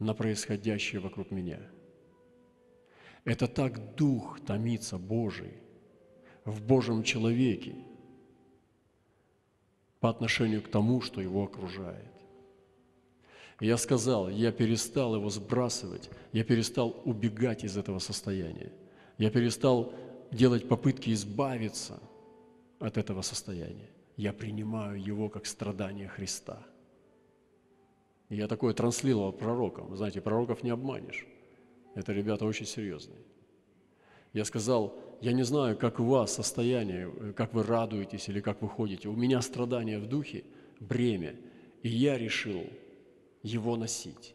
на 0.00 0.14
происходящее 0.14 1.00
вокруг 1.00 1.30
меня. 1.30 1.60
Это 3.26 3.48
так 3.48 3.96
Дух 3.96 4.38
томится 4.46 4.98
Божий 4.98 5.52
в 6.44 6.62
Божьем 6.62 7.02
человеке 7.02 7.74
по 9.98 10.08
отношению 10.08 10.62
к 10.62 10.68
тому, 10.68 11.00
что 11.00 11.20
его 11.20 11.42
окружает. 11.42 12.12
Я 13.58 13.78
сказал, 13.78 14.28
я 14.28 14.52
перестал 14.52 15.16
его 15.16 15.28
сбрасывать, 15.28 16.08
я 16.32 16.44
перестал 16.44 17.02
убегать 17.04 17.64
из 17.64 17.76
этого 17.76 17.98
состояния. 17.98 18.70
Я 19.18 19.30
перестал 19.30 19.92
делать 20.30 20.68
попытки 20.68 21.10
избавиться 21.12 21.98
от 22.78 22.96
этого 22.96 23.22
состояния. 23.22 23.90
Я 24.16 24.32
принимаю 24.32 25.02
его 25.02 25.28
как 25.28 25.46
страдание 25.46 26.06
Христа. 26.06 26.62
Я 28.28 28.46
такое 28.46 28.72
транслировал 28.72 29.32
пророкам. 29.32 29.96
Знаете, 29.96 30.20
пророков 30.20 30.62
не 30.62 30.70
обманешь. 30.70 31.26
Это 31.96 32.12
ребята 32.12 32.44
очень 32.44 32.66
серьезные. 32.66 33.18
Я 34.34 34.44
сказал, 34.44 34.94
я 35.22 35.32
не 35.32 35.44
знаю, 35.44 35.78
как 35.78 35.98
у 35.98 36.04
вас 36.04 36.34
состояние, 36.34 37.32
как 37.32 37.54
вы 37.54 37.62
радуетесь 37.62 38.28
или 38.28 38.40
как 38.40 38.60
вы 38.60 38.68
ходите. 38.68 39.08
У 39.08 39.16
меня 39.16 39.40
страдания 39.40 39.98
в 39.98 40.06
духе, 40.06 40.44
бремя. 40.78 41.34
И 41.82 41.88
я 41.88 42.18
решил 42.18 42.64
его 43.42 43.76
носить. 43.76 44.34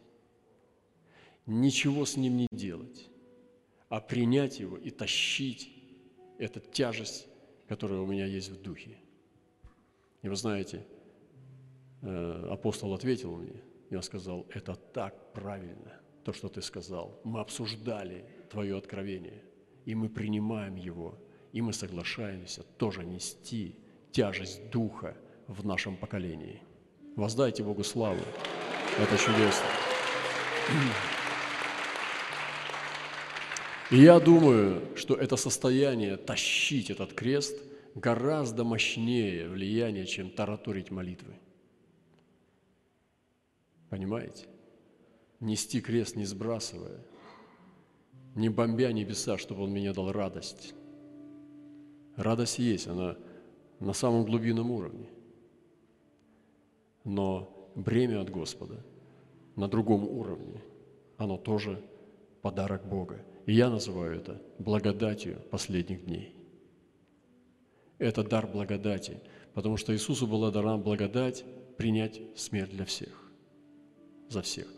Ничего 1.46 2.04
с 2.04 2.16
ним 2.16 2.36
не 2.36 2.48
делать, 2.50 3.08
а 3.88 4.00
принять 4.00 4.58
его 4.58 4.76
и 4.76 4.90
тащить 4.90 5.72
эту 6.38 6.58
тяжесть, 6.58 7.28
которая 7.68 8.00
у 8.00 8.06
меня 8.06 8.26
есть 8.26 8.50
в 8.50 8.60
духе. 8.60 8.96
И 10.22 10.28
вы 10.28 10.34
знаете, 10.34 10.84
э, 12.00 12.48
апостол 12.50 12.92
ответил 12.92 13.36
мне, 13.36 13.62
он 13.92 14.02
сказал, 14.02 14.46
это 14.50 14.74
так 14.74 15.32
правильно, 15.32 16.01
то, 16.24 16.32
что 16.32 16.48
ты 16.48 16.62
сказал. 16.62 17.20
Мы 17.24 17.40
обсуждали 17.40 18.24
твое 18.50 18.76
откровение, 18.76 19.42
и 19.84 19.94
мы 19.94 20.08
принимаем 20.08 20.76
его, 20.76 21.18
и 21.52 21.60
мы 21.60 21.72
соглашаемся 21.72 22.62
тоже 22.78 23.04
нести 23.04 23.76
тяжесть 24.10 24.70
Духа 24.70 25.16
в 25.46 25.66
нашем 25.66 25.96
поколении. 25.96 26.62
Воздайте 27.16 27.62
Богу 27.62 27.84
славу. 27.84 28.20
Это 28.98 29.16
чудесно. 29.18 29.66
И 33.90 33.96
я 33.96 34.18
думаю, 34.20 34.96
что 34.96 35.14
это 35.14 35.36
состояние 35.36 36.16
тащить 36.16 36.90
этот 36.90 37.12
крест 37.12 37.56
гораздо 37.94 38.64
мощнее 38.64 39.48
влияние, 39.48 40.06
чем 40.06 40.30
тараторить 40.30 40.90
молитвы. 40.90 41.34
Понимаете? 43.90 44.46
Нести 45.42 45.80
крест, 45.80 46.14
не 46.14 46.24
сбрасывая, 46.24 47.00
не 48.36 48.48
бомбя 48.48 48.92
небеса, 48.92 49.38
чтобы 49.38 49.64
Он 49.64 49.72
мне 49.72 49.92
дал 49.92 50.12
радость. 50.12 50.72
Радость 52.14 52.60
есть, 52.60 52.86
она 52.86 53.16
на 53.80 53.92
самом 53.92 54.24
глубинном 54.24 54.70
уровне. 54.70 55.08
Но 57.02 57.72
бремя 57.74 58.20
от 58.20 58.30
Господа 58.30 58.84
на 59.56 59.66
другом 59.66 60.04
уровне, 60.08 60.62
оно 61.16 61.36
тоже 61.36 61.82
подарок 62.40 62.86
Бога. 62.86 63.20
И 63.44 63.52
я 63.52 63.68
называю 63.68 64.16
это 64.16 64.40
благодатью 64.60 65.42
последних 65.50 66.04
дней. 66.04 66.36
Это 67.98 68.22
дар 68.22 68.46
благодати, 68.46 69.20
потому 69.54 69.76
что 69.76 69.92
Иисусу 69.92 70.28
была 70.28 70.52
дана 70.52 70.76
благодать 70.78 71.44
принять 71.76 72.20
смерть 72.36 72.70
для 72.70 72.84
всех, 72.84 73.28
за 74.28 74.42
всех. 74.42 74.72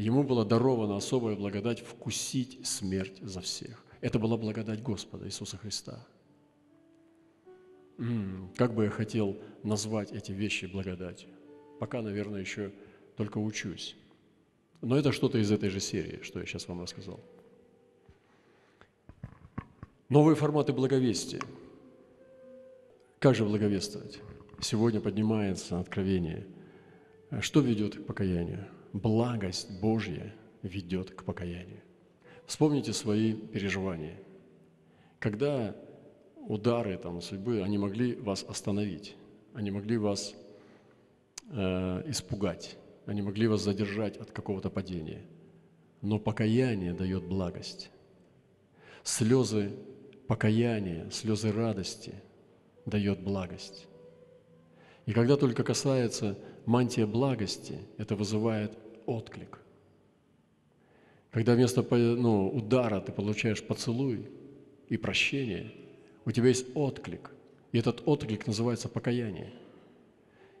Ему 0.00 0.22
была 0.22 0.46
дарована 0.46 0.96
особая 0.96 1.36
благодать 1.36 1.80
вкусить 1.80 2.66
смерть 2.66 3.18
за 3.20 3.42
всех. 3.42 3.84
Это 4.00 4.18
была 4.18 4.38
благодать 4.38 4.82
Господа 4.82 5.26
Иисуса 5.26 5.58
Христа. 5.58 6.06
М-м, 7.98 8.50
как 8.56 8.72
бы 8.72 8.84
я 8.84 8.90
хотел 8.90 9.36
назвать 9.62 10.10
эти 10.12 10.32
вещи 10.32 10.64
благодатью. 10.64 11.28
Пока, 11.78 12.00
наверное, 12.00 12.40
еще 12.40 12.72
только 13.18 13.36
учусь. 13.36 13.94
Но 14.80 14.96
это 14.96 15.12
что-то 15.12 15.36
из 15.36 15.52
этой 15.52 15.68
же 15.68 15.80
серии, 15.80 16.22
что 16.22 16.40
я 16.40 16.46
сейчас 16.46 16.66
вам 16.66 16.80
рассказал. 16.80 17.20
Новые 20.08 20.34
форматы 20.34 20.72
благовестия. 20.72 21.42
Как 23.18 23.34
же 23.34 23.44
благовествовать? 23.44 24.18
Сегодня 24.62 25.02
поднимается 25.02 25.78
откровение. 25.78 26.46
Что 27.42 27.60
ведет 27.60 27.96
к 27.96 28.06
покаянию? 28.06 28.66
Благость 28.92 29.80
Божья 29.80 30.34
ведет 30.62 31.10
к 31.10 31.24
покаянию. 31.24 31.80
Вспомните 32.46 32.92
свои 32.92 33.34
переживания. 33.34 34.16
Когда 35.18 35.76
удары 36.48 36.96
там, 36.98 37.20
судьбы, 37.20 37.62
они 37.62 37.78
могли 37.78 38.16
вас 38.16 38.44
остановить, 38.48 39.16
они 39.54 39.70
могли 39.70 39.96
вас 39.96 40.34
э, 41.50 42.02
испугать, 42.06 42.76
они 43.06 43.22
могли 43.22 43.46
вас 43.46 43.60
задержать 43.62 44.16
от 44.16 44.32
какого-то 44.32 44.70
падения. 44.70 45.22
Но 46.02 46.18
покаяние 46.18 46.92
дает 46.92 47.24
благость. 47.24 47.90
Слезы 49.04 49.72
покаяние, 50.26 51.10
слезы 51.10 51.52
радости 51.52 52.14
дает 52.86 53.20
благость. 53.20 53.86
И 55.06 55.12
когда 55.12 55.36
только 55.36 55.64
касается 55.64 56.38
мантия 56.66 57.06
благости, 57.06 57.78
это 57.98 58.16
вызывает 58.16 58.76
отклик. 59.06 59.60
Когда 61.30 61.54
вместо 61.54 61.82
ну, 61.94 62.48
удара 62.48 63.00
ты 63.00 63.12
получаешь 63.12 63.62
поцелуй 63.62 64.28
и 64.88 64.96
прощение, 64.96 65.72
у 66.24 66.32
тебя 66.32 66.48
есть 66.48 66.66
отклик. 66.74 67.30
И 67.72 67.78
этот 67.78 68.02
отклик 68.06 68.46
называется 68.46 68.88
покаяние. 68.88 69.52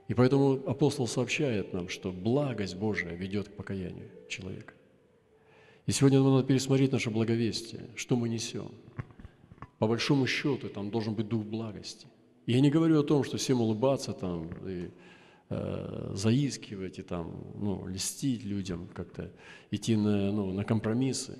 И 0.08 0.14
поэтому 0.14 0.60
апостол 0.66 1.06
сообщает 1.06 1.72
нам, 1.72 1.88
что 1.88 2.12
благость 2.12 2.76
Божия 2.76 3.14
ведет 3.14 3.48
к 3.48 3.52
покаянию 3.52 4.10
человека. 4.28 4.74
И 5.86 5.92
сегодня 5.92 6.20
нам 6.20 6.34
надо 6.34 6.46
пересмотреть 6.46 6.92
наше 6.92 7.10
благовестие, 7.10 7.88
что 7.96 8.16
мы 8.16 8.28
несем– 8.28 8.70
по 9.80 9.86
большому 9.86 10.26
счету 10.26 10.68
там 10.68 10.90
должен 10.90 11.14
быть 11.14 11.26
дух 11.28 11.42
благости. 11.42 12.06
И 12.44 12.52
я 12.52 12.60
не 12.60 12.70
говорю 12.70 13.00
о 13.00 13.02
том, 13.02 13.24
что 13.24 13.38
всем 13.38 13.62
улыбаться 13.62 14.12
там 14.12 14.50
и 14.68 14.90
э, 15.50 16.12
заискивать 16.14 16.98
и 16.98 17.02
там, 17.02 17.44
ну, 17.54 17.86
льстить 17.86 18.44
людям, 18.44 18.88
как-то 18.94 19.30
идти 19.70 19.96
на, 19.96 20.32
ну, 20.32 20.52
на 20.52 20.64
компромиссы. 20.64 21.38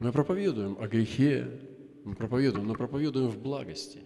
Мы 0.00 0.10
проповедуем 0.10 0.76
о 0.80 0.88
грехе, 0.88 1.48
мы 2.04 2.14
проповедуем, 2.14 2.66
но 2.66 2.74
проповедуем 2.74 3.28
в 3.28 3.38
благости. 3.38 4.00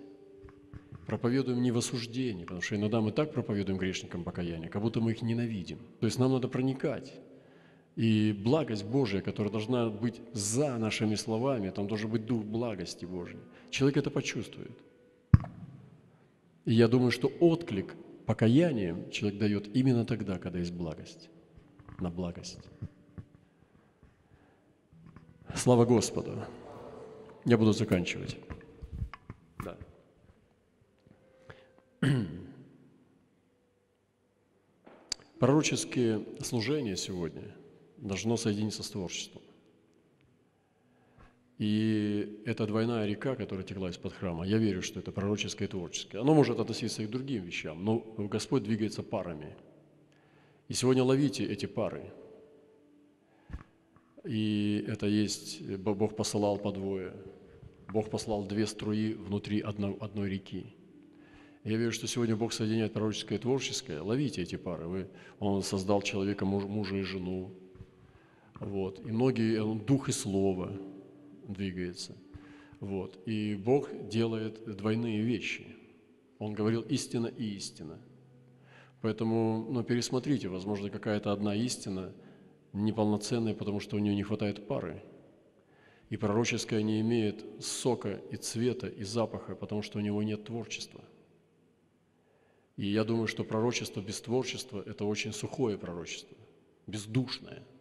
Проповедуем 1.07 1.63
не 1.63 1.73
в 1.73 1.79
осуждении, 1.79 2.45
потому 2.45 2.61
что 2.61 2.77
иногда 2.77 3.01
мы 3.01 3.13
так 3.13 3.33
проповедуем 3.33 3.79
грешникам 3.79 4.25
покаяние, 4.25 4.69
как 4.69 4.83
будто 4.83 5.01
мы 5.01 5.13
их 5.13 5.23
ненавидим. 5.23 5.79
То 6.01 6.07
есть 6.07 6.19
нам 6.19 6.33
надо 6.33 6.49
проникать 6.49 7.15
и 7.99 8.33
благость 8.33 8.85
Божия, 8.85 9.21
которая 9.21 9.51
должна 9.51 9.91
быть 9.91 10.21
за 10.33 10.79
нашими 10.79 11.17
словами, 11.17 11.71
там 11.71 11.89
должен 11.89 12.09
быть 12.09 12.27
дух 12.27 12.45
благости 12.45 13.05
Божьей. 13.05 13.41
Человек 13.71 13.97
это 13.97 14.11
почувствует. 14.11 14.71
И 16.65 16.75
я 16.75 16.87
думаю, 16.87 17.11
что 17.11 17.27
отклик 17.41 17.97
покаянием 18.29 19.11
человек 19.11 19.41
дает 19.41 19.75
именно 19.75 20.05
тогда, 20.05 20.39
когда 20.39 20.59
есть 20.59 20.75
благость, 20.75 21.31
на 21.99 22.11
благость. 22.11 22.59
Слава 25.55 25.87
Господу! 25.87 26.45
Я 27.47 27.57
буду 27.57 27.73
заканчивать. 27.73 28.37
Да. 29.65 29.79
Пророческие 35.41 36.23
служения 36.43 36.97
сегодня– 36.97 37.55
должно 37.97 38.37
соединиться 38.37 38.83
с 38.83 38.91
творчеством. 38.91 39.41
И 41.59 42.41
это 42.47 42.67
двойная 42.67 43.05
река, 43.07 43.35
которая 43.35 43.65
текла 43.65 43.91
из-под 43.91 44.13
храма, 44.13 44.47
я 44.47 44.59
верю, 44.59 44.81
что 44.81 45.01
это 45.01 45.11
пророческое 45.11 45.67
и 45.67 45.71
творческое. 45.71 46.21
Оно 46.21 46.33
может 46.33 46.61
относиться 46.61 47.03
и 47.03 47.07
к 47.07 47.11
другим 47.11 47.43
вещам, 47.43 47.85
но 47.85 47.99
Господь 48.17 48.63
двигается 48.63 49.03
парами. 49.03 49.57
И 50.69 50.75
сегодня 50.75 51.03
ловите 51.03 51.45
эти 51.45 51.67
пары. 51.67 52.13
И 54.25 54.85
это 54.87 55.07
есть, 55.07 55.61
Бог 55.79 56.15
посылал 56.15 56.59
по 56.59 56.71
двое. 56.71 57.13
Бог 57.89 58.09
послал 58.09 58.45
две 58.45 58.67
струи 58.67 59.15
внутри 59.15 59.61
одной, 59.61 59.97
одной 60.01 60.31
реки. 60.31 60.67
Я 61.65 61.77
верю, 61.77 61.91
что 61.91 62.07
сегодня 62.07 62.37
Бог 62.37 62.53
соединяет 62.53 62.93
пророческое 62.93 63.39
и 63.39 63.41
творческое. 63.41 64.01
Ловите 64.01 64.43
эти 64.43 64.57
пары. 64.57 64.87
Вы, 64.87 65.09
он 65.41 65.63
создал 65.63 66.03
человека, 66.03 66.45
муж, 66.45 66.65
мужа 66.65 66.97
и 66.97 67.03
жену. 67.03 67.51
Вот. 68.61 69.01
И 69.05 69.11
многие, 69.11 69.61
он 69.61 69.81
дух 69.81 70.09
и 70.09 70.13
слово 70.13 70.73
двигается. 71.49 72.15
Вот. 72.81 73.19
И 73.27 73.57
Бог 73.57 73.89
делает 74.09 74.77
двойные 74.77 75.21
вещи. 75.23 75.67
Он 76.39 76.55
говорил 76.55 76.83
истина 76.83 77.27
и 77.27 77.57
истина. 77.57 77.99
Поэтому 79.01 79.67
ну, 79.69 79.83
пересмотрите, 79.83 80.49
возможно, 80.49 80.91
какая-то 80.91 81.33
одна 81.33 81.55
истина 81.55 82.13
неполноценная, 82.73 83.55
потому 83.55 83.81
что 83.81 83.97
у 83.97 83.99
нее 83.99 84.15
не 84.15 84.23
хватает 84.23 84.69
пары. 84.69 85.03
И 86.11 86.17
пророческое 86.17 86.83
не 86.83 87.01
имеет 87.01 87.45
сока 87.61 88.21
и 88.31 88.37
цвета 88.37 88.87
и 88.87 89.03
запаха, 89.03 89.57
потому 89.57 89.83
что 89.83 89.99
у 89.99 90.01
него 90.01 90.23
нет 90.23 90.45
творчества. 90.45 91.05
И 92.77 92.87
я 92.87 93.05
думаю, 93.05 93.27
что 93.27 93.43
пророчество 93.43 94.01
без 94.01 94.21
творчества– 94.21 94.83
это 94.87 95.05
очень 95.05 95.33
сухое 95.33 95.77
пророчество, 95.77 96.37
бездушное– 96.87 97.67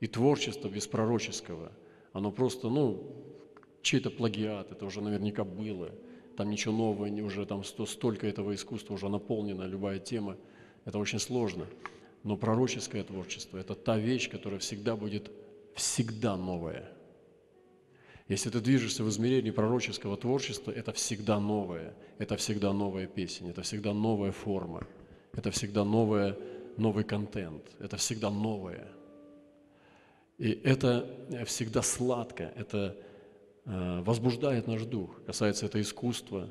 и 0.00 0.06
творчество 0.06 0.68
без 0.68 0.86
пророческого, 0.86 1.72
оно 2.16 2.30
просто, 2.30 2.70
ну, 2.70 3.12
чей-то 3.82 4.10
плагиат, 4.10 4.72
это 4.72 4.86
уже 4.86 5.02
наверняка 5.02 5.44
было, 5.44 5.90
там 6.34 6.50
ничего 6.50 6.72
нового, 6.74 7.06
уже 7.22 7.44
там 7.44 7.62
столько 7.62 8.26
этого 8.26 8.54
искусства 8.54 8.94
уже 8.94 9.10
наполнено, 9.10 9.64
любая 9.64 9.98
тема, 9.98 10.38
это 10.86 10.98
очень 10.98 11.18
сложно. 11.18 11.66
Но 12.22 12.38
пророческое 12.38 13.04
творчество– 13.04 13.58
это 13.58 13.74
та 13.74 13.98
вещь, 13.98 14.30
которая 14.30 14.58
всегда 14.60 14.96
будет 14.96 15.30
всегда 15.74 16.38
новая. 16.38 16.90
Если 18.28 18.48
ты 18.48 18.60
движешься 18.60 19.04
в 19.04 19.10
измерении 19.10 19.50
пророческого 19.50 20.16
творчества, 20.16 20.70
это 20.70 20.94
всегда 20.94 21.38
новое, 21.38 21.94
это 22.16 22.38
всегда 22.38 22.72
новая 22.72 23.06
песня, 23.06 23.50
это 23.50 23.60
всегда 23.60 23.92
новая 23.92 24.32
форма, 24.32 24.86
это 25.34 25.50
всегда 25.50 25.84
новое, 25.84 26.34
новый 26.78 27.04
контент, 27.04 27.62
это 27.78 27.98
всегда 27.98 28.30
новое– 28.30 28.88
и 30.38 30.50
это 30.50 31.44
всегда 31.46 31.82
сладко, 31.82 32.52
это 32.56 32.96
э, 33.64 34.02
возбуждает 34.02 34.66
наш 34.66 34.82
дух. 34.84 35.22
Касается 35.24 35.66
это 35.66 35.80
искусства, 35.80 36.50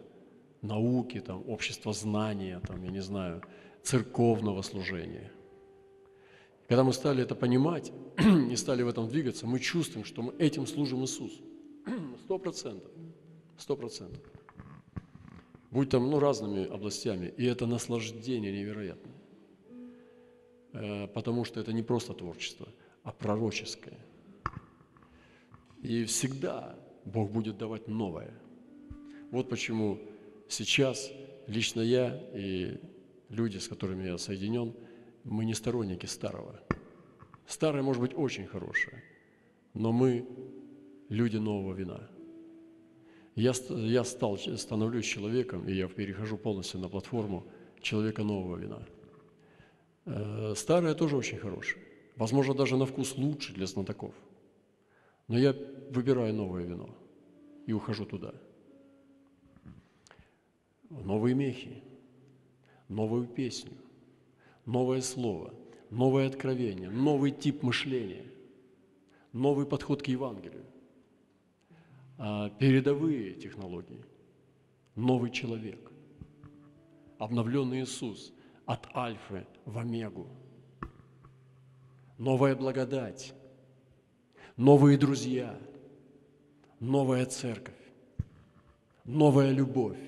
науки, 0.62 1.20
там, 1.20 1.44
общества 1.48 1.94
знания, 1.94 2.60
там, 2.68 2.84
я 2.84 2.90
не 2.90 3.02
знаю, 3.02 3.44
церковного 3.84 4.62
служения. 4.64 5.32
Когда 6.68 6.84
мы 6.84 6.94
стали 6.94 7.22
это 7.22 7.36
понимать 7.36 7.92
и 8.52 8.56
стали 8.56 8.82
в 8.82 8.88
этом 8.88 9.08
двигаться, 9.08 9.46
мы 9.46 9.60
чувствуем, 9.60 10.04
что 10.04 10.24
мы 10.24 10.34
этим 10.40 10.66
служим 10.66 11.02
Иисусу. 11.02 11.44
Сто 12.26 12.40
процентов. 12.40 12.92
Сто 13.58 13.76
процентов. 13.76 14.24
Будь 15.70 15.90
там 15.90 16.10
ну, 16.10 16.20
разными 16.20 16.66
областями. 16.66 17.34
И 17.38 17.46
это 17.46 17.68
наслаждение 17.68 18.52
невероятное. 18.52 19.14
Э, 20.74 21.08
потому 21.08 21.46
что 21.46 21.60
это 21.60 21.72
не 21.72 21.84
просто 21.84 22.14
творчество, 22.14 22.68
а 23.06 23.12
пророческое. 23.12 23.98
И 25.82 26.04
всегда 26.06 26.76
Бог 27.06 27.32
будет 27.32 27.58
давать 27.58 27.88
новое. 27.88 28.34
Вот 29.32 29.48
почему 29.48 30.00
сейчас 30.50 31.12
лично 31.48 31.82
я 31.82 32.20
и 32.34 32.80
люди, 33.30 33.60
с 33.60 33.68
которыми 33.68 34.08
я 34.08 34.18
соединен, 34.18 34.74
мы 35.24 35.46
не 35.46 35.54
сторонники 35.54 36.08
старого. 36.08 36.60
Старое 37.48 37.84
может 37.84 38.02
быть 38.02 38.14
очень 38.16 38.48
хорошее, 38.48 39.04
но 39.76 39.92
мы 39.92 40.28
люди 41.10 41.38
нового 41.38 41.74
вина. 41.74 42.10
Я, 43.36 43.54
я 43.70 44.04
стал, 44.04 44.38
становлюсь 44.38 45.06
человеком, 45.06 45.68
и 45.68 45.74
я 45.74 45.88
перехожу 45.88 46.38
полностью 46.38 46.80
на 46.80 46.90
платформу 46.90 47.46
человека 47.82 48.24
нового 48.24 48.58
вина. 48.58 48.88
Э, 50.06 50.54
старое 50.56 50.96
тоже 50.96 51.18
очень 51.18 51.38
хорошее. 51.38 51.84
Возможно, 52.16 52.54
даже 52.54 52.78
на 52.78 52.86
вкус 52.86 53.18
лучше 53.18 53.54
для 53.54 53.66
знатоков. 53.66 54.14
Но 55.28 55.38
я 55.38 55.54
выбираю 55.90 56.34
новое 56.34 56.64
вино 56.64 56.90
и 57.66 57.74
ухожу 57.74 58.06
туда. 58.06 58.34
Новые 60.90 61.36
мехи, 61.36 61.84
новую 62.88 63.28
песню, 63.28 63.74
новое 64.66 65.02
слово, 65.02 65.54
новое 65.90 66.28
откровение, 66.28 66.90
новый 66.90 67.32
тип 67.32 67.64
мышления, 67.64 68.26
новый 69.34 69.66
подход 69.66 70.02
к 70.02 70.08
Евангелию, 70.08 70.66
а 72.18 72.50
передовые 72.50 73.34
технологии, 73.34 74.06
новый 74.96 75.32
человек, 75.32 75.92
обновленный 77.18 77.82
Иисус 77.82 78.32
от 78.66 78.88
Альфы 78.96 79.46
в 79.66 79.78
Омегу, 79.78 80.28
новая 82.18 82.56
благодать, 82.56 83.34
новые 84.58 84.98
друзья, 84.98 85.60
новая 86.80 87.26
церковь, 87.26 87.74
новая 89.04 89.52
любовь. 89.52 90.00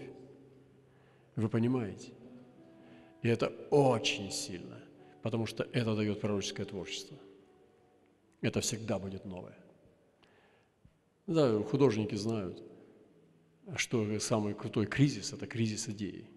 Вы 1.36 1.49
понимаете? 1.49 2.14
И 3.22 3.28
это 3.28 3.47
очень 3.72 4.32
сильно, 4.32 4.80
потому 5.22 5.45
что 5.45 5.68
это 5.74 5.95
дает 5.95 6.22
пророческое 6.22 6.66
творчество. 6.66 7.18
Это 8.41 8.62
всегда 8.62 8.99
будет 8.99 9.26
новое. 9.26 9.58
Да, 11.26 11.62
художники 11.64 12.16
знают, 12.16 12.64
что 13.76 14.20
самый 14.20 14.53
крутой 14.53 14.86
кризис– 14.86 15.34
это 15.34 15.45
кризис 15.45 15.89
идеи. 15.89 16.30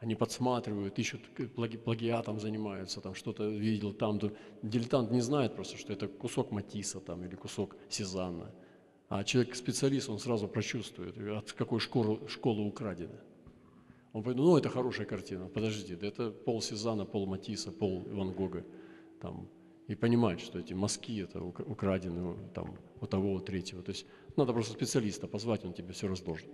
Они 0.00 0.14
подсматривают, 0.14 0.98
ищут, 0.98 1.22
плаги, 1.56 1.76
плагиатом 1.76 2.38
занимаются, 2.38 3.00
там 3.00 3.14
что-то 3.14 3.48
видел 3.48 3.92
там. 3.92 4.20
Дилетант 4.62 5.10
не 5.10 5.20
знает 5.20 5.56
просто, 5.56 5.76
что 5.76 5.92
это 5.92 6.06
кусок 6.06 6.52
Матисса 6.52 7.00
там 7.00 7.24
или 7.24 7.34
кусок 7.34 7.76
Сезанна. 7.88 8.54
А 9.08 9.24
человек-специалист, 9.24 10.08
он 10.08 10.18
сразу 10.18 10.46
прочувствует, 10.48 11.16
от 11.18 11.52
какой 11.52 11.80
школы, 11.80 12.28
школы 12.28 12.64
украдено. 12.64 13.18
Он 14.12 14.22
говорит, 14.22 14.40
ну, 14.40 14.56
это 14.56 14.68
хорошая 14.68 15.06
картина, 15.06 15.48
подожди, 15.48 15.96
да 15.96 16.06
это 16.06 16.30
пол 16.30 16.62
Сезана, 16.62 17.04
пол 17.04 17.26
Матисса, 17.26 17.72
пол 17.72 18.04
Ван 18.08 18.32
Гога. 18.32 18.64
Там, 19.20 19.48
и 19.88 19.94
понимать, 19.94 20.40
что 20.40 20.58
эти 20.60 20.74
мазки 20.74 21.22
это 21.22 21.42
украдены 21.42 22.36
там, 22.54 22.76
у 23.00 23.06
того, 23.06 23.32
у 23.32 23.40
третьего. 23.40 23.82
То 23.82 23.90
есть 23.90 24.06
надо 24.36 24.52
просто 24.52 24.74
специалиста 24.74 25.26
позвать, 25.26 25.64
он 25.64 25.72
тебе 25.72 25.92
все 25.92 26.06
разложит. 26.06 26.48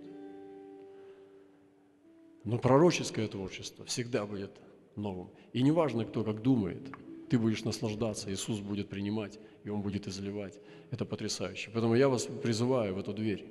Но 2.44 2.58
пророческое 2.58 3.26
творчество 3.26 3.84
всегда 3.86 4.26
будет 4.26 4.52
новым. 4.96 5.30
И 5.52 5.62
неважно, 5.62 6.04
кто 6.04 6.22
как 6.22 6.42
думает, 6.42 6.82
ты 7.30 7.38
будешь 7.38 7.64
наслаждаться, 7.64 8.30
Иисус 8.32 8.60
будет 8.60 8.88
принимать, 8.88 9.38
и 9.64 9.70
Он 9.70 9.80
будет 9.80 10.06
изливать. 10.06 10.60
Это 10.90 11.04
потрясающе. 11.06 11.70
Поэтому 11.72 11.94
я 11.94 12.08
вас 12.08 12.28
призываю 12.42 12.94
в 12.94 12.98
эту 12.98 13.14
дверь. 13.14 13.46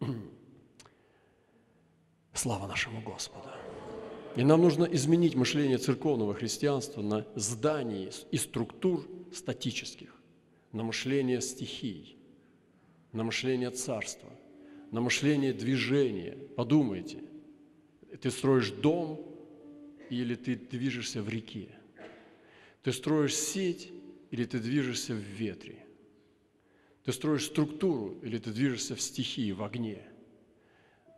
Слава 2.32 2.66
нашему 2.66 3.00
Господу! 3.02 3.48
И 4.36 4.42
нам 4.42 4.62
нужно 4.62 4.84
изменить 4.84 5.36
мышление 5.36 5.78
церковного 5.78 6.34
христианства 6.34 7.02
на 7.02 7.24
здании 7.36 8.10
и 8.32 8.36
структур 8.36 9.06
статических, 9.32 10.12
на 10.72 10.82
мышление 10.82 11.40
стихий, 11.40 12.18
на 13.12 13.22
мышление 13.22 13.70
царства, 13.70 14.28
на 14.90 15.00
мышление 15.00 15.52
движения. 15.52 16.36
Подумайте, 16.56 17.22
ты 18.16 18.30
строишь 18.30 18.70
дом 18.70 19.24
или 20.10 20.34
ты 20.34 20.56
движешься 20.56 21.22
в 21.22 21.28
реке? 21.28 21.68
Ты 22.82 22.92
строишь 22.92 23.34
сеть 23.34 23.92
или 24.30 24.44
ты 24.44 24.58
движешься 24.58 25.14
в 25.14 25.18
ветре? 25.18 25.84
Ты 27.04 27.12
строишь 27.12 27.46
структуру 27.46 28.18
или 28.22 28.38
ты 28.38 28.50
движешься 28.50 28.94
в 28.94 29.00
стихии, 29.00 29.52
в 29.52 29.62
огне? 29.62 30.02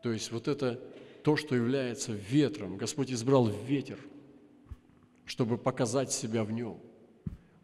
То 0.02 0.12
есть 0.12 0.30
вот 0.32 0.48
это 0.48 0.80
то, 1.22 1.36
что 1.36 1.56
является 1.56 2.12
ветром. 2.12 2.76
Господь 2.76 3.10
избрал 3.10 3.48
ветер, 3.48 3.98
чтобы 5.24 5.58
показать 5.58 6.12
себя 6.12 6.44
в 6.44 6.52
нем. 6.52 6.80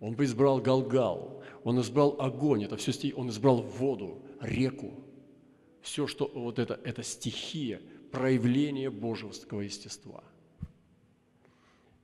Он 0.01 0.16
избрал 0.24 0.59
Галгал, 0.59 1.45
Он 1.62 1.80
избрал 1.80 2.16
огонь, 2.20 2.64
это 2.64 2.76
все 2.76 2.93
стихи, 2.93 3.14
Он 3.14 3.28
избрал 3.28 3.62
воду, 3.62 4.20
реку. 4.41 4.93
Все, 5.80 6.09
что 6.09 6.28
вот 6.35 6.59
это, 6.59 6.80
это 6.83 7.05
стихия, 7.05 7.80
проявление 8.13 8.91
божеского 8.91 9.63
естества. 9.63 10.23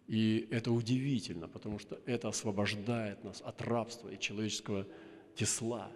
И 0.07 0.49
это 0.51 0.73
удивительно, 0.73 1.49
потому 1.49 1.79
что 1.79 2.01
это 2.07 2.29
освобождает 2.29 3.23
нас 3.23 3.43
от 3.43 3.61
рабства 3.63 4.09
и 4.09 4.19
человеческого 4.19 4.87
тесла, 5.37 5.93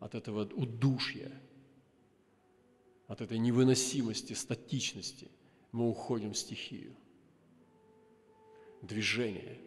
от 0.00 0.14
этого 0.14 0.44
удушья– 0.54 1.30
от 3.10 3.20
этой 3.20 3.38
невыносимости, 3.38 4.34
статичности, 4.34 5.32
мы 5.72 5.88
уходим 5.90 6.32
в 6.32 6.38
стихию. 6.38 6.94
Движение. 8.82 9.58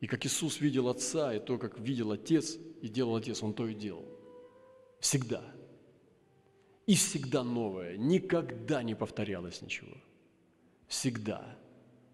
И 0.00 0.06
как 0.06 0.26
Иисус 0.26 0.60
видел 0.60 0.88
Отца, 0.88 1.34
и 1.34 1.40
то, 1.40 1.56
как 1.56 1.78
видел 1.78 2.12
Отец, 2.12 2.58
и 2.82 2.88
делал 2.88 3.16
Отец, 3.16 3.42
Он 3.42 3.54
то 3.54 3.66
и 3.66 3.72
делал. 3.72 4.04
Всегда. 5.00 5.42
И 6.86 6.94
всегда 6.94 7.44
новое. 7.44 7.96
Никогда 7.96 8.82
не 8.82 8.94
повторялось 8.94 9.62
ничего. 9.62 9.96
Всегда. 10.88 11.56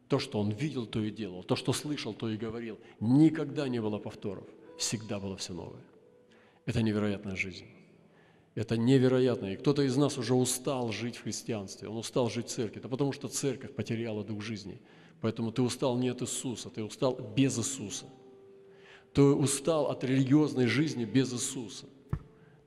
То, 0.09 0.19
что 0.19 0.39
Он 0.39 0.51
видел, 0.51 0.87
то 0.87 1.03
и 1.03 1.11
делал. 1.11 1.43
То, 1.43 1.57
что 1.57 1.73
слышал, 1.73 2.15
то 2.15 2.29
и 2.29 2.37
говорил. 2.37 2.79
Никогда 3.01 3.69
не 3.69 3.81
было 3.81 3.99
повторов. 3.99 4.47
Всегда 4.79 5.19
было 5.19 5.37
все 5.37 5.53
новое. 5.53 5.83
Это 6.67 6.83
невероятная 6.83 7.37
жизнь. 7.37 7.67
Это 8.55 8.77
невероятно. 8.77 9.53
И 9.53 9.57
кто-то 9.57 9.83
из 9.83 9.97
нас 9.97 10.19
уже 10.19 10.35
устал 10.35 10.91
жить 10.91 11.17
в 11.17 11.23
христианстве, 11.23 11.89
он 11.89 11.99
устал 11.99 12.31
жить 12.31 12.47
в 12.47 12.51
церкви. 12.51 12.79
Это 12.79 12.89
потому 12.89 13.13
что 13.13 13.29
церковь 13.29 13.75
потеряла 13.75 14.25
дух 14.25 14.43
жизни. 14.43 14.81
Поэтому 15.21 15.53
ты 15.53 15.63
устал 15.63 15.97
не 15.99 16.09
от 16.09 16.23
Иисуса, 16.23 16.71
ты 16.71 16.83
устал 16.83 17.19
без 17.37 17.59
Иисуса. 17.59 18.07
Ты 19.13 19.23
устал 19.23 19.91
от 19.91 20.05
религиозной 20.05 20.67
жизни 20.67 21.05
без 21.05 21.33
Иисуса. 21.33 21.87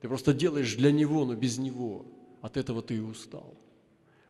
Ты 0.00 0.08
просто 0.08 0.32
делаешь 0.32 0.74
для 0.76 0.92
Него, 0.92 1.24
но 1.24 1.34
без 1.34 1.58
Него. 1.58 2.04
От 2.40 2.56
этого 2.56 2.82
ты 2.82 2.96
и 2.96 3.00
устал. 3.00 3.54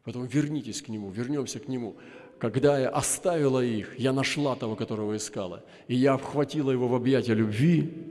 Поэтому 0.04 0.24
вернитесь 0.24 0.82
к 0.82 0.88
Нему, 0.88 1.10
вернемся 1.10 1.60
к 1.60 1.68
Нему. 1.68 1.96
Когда 2.38 2.78
я 2.78 2.88
оставила 2.88 3.62
их, 3.62 3.98
я 3.98 4.12
нашла 4.12 4.56
того, 4.56 4.74
которого 4.74 5.16
искала. 5.16 5.64
И 5.88 5.94
я 5.94 6.14
обхватила 6.14 6.70
его 6.70 6.88
в 6.88 6.94
объятия 6.94 7.34
любви, 7.34 8.10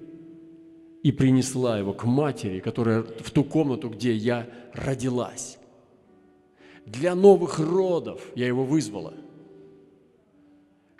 и 1.04 1.12
принесла 1.12 1.80
его 1.80 1.94
к 1.94 2.04
матери, 2.04 2.60
которая 2.60 3.04
в 3.04 3.32
ту 3.32 3.44
комнату, 3.44 3.90
где 3.90 4.14
я 4.14 4.48
родилась. 4.74 5.58
Для 6.86 7.16
новых 7.16 7.60
родов 7.60 8.22
я 8.36 8.48
его 8.48 8.66
вызвала. 8.66 9.14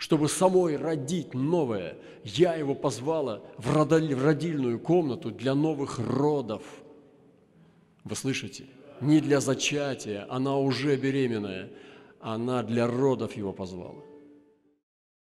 Чтобы 0.00 0.30
самой 0.30 0.78
родить 0.78 1.34
новое, 1.34 1.98
я 2.24 2.54
его 2.54 2.74
позвала 2.74 3.42
в 3.58 3.76
родильную 3.76 4.80
комнату 4.80 5.30
для 5.30 5.54
новых 5.54 5.98
родов. 5.98 6.62
Вы 8.04 8.16
слышите? 8.16 8.64
Не 9.02 9.20
для 9.20 9.40
зачатия, 9.40 10.26
она 10.30 10.56
уже 10.56 10.96
беременная, 10.96 11.68
она 12.18 12.62
для 12.62 12.86
родов 12.86 13.36
его 13.36 13.52
позвала. 13.52 14.02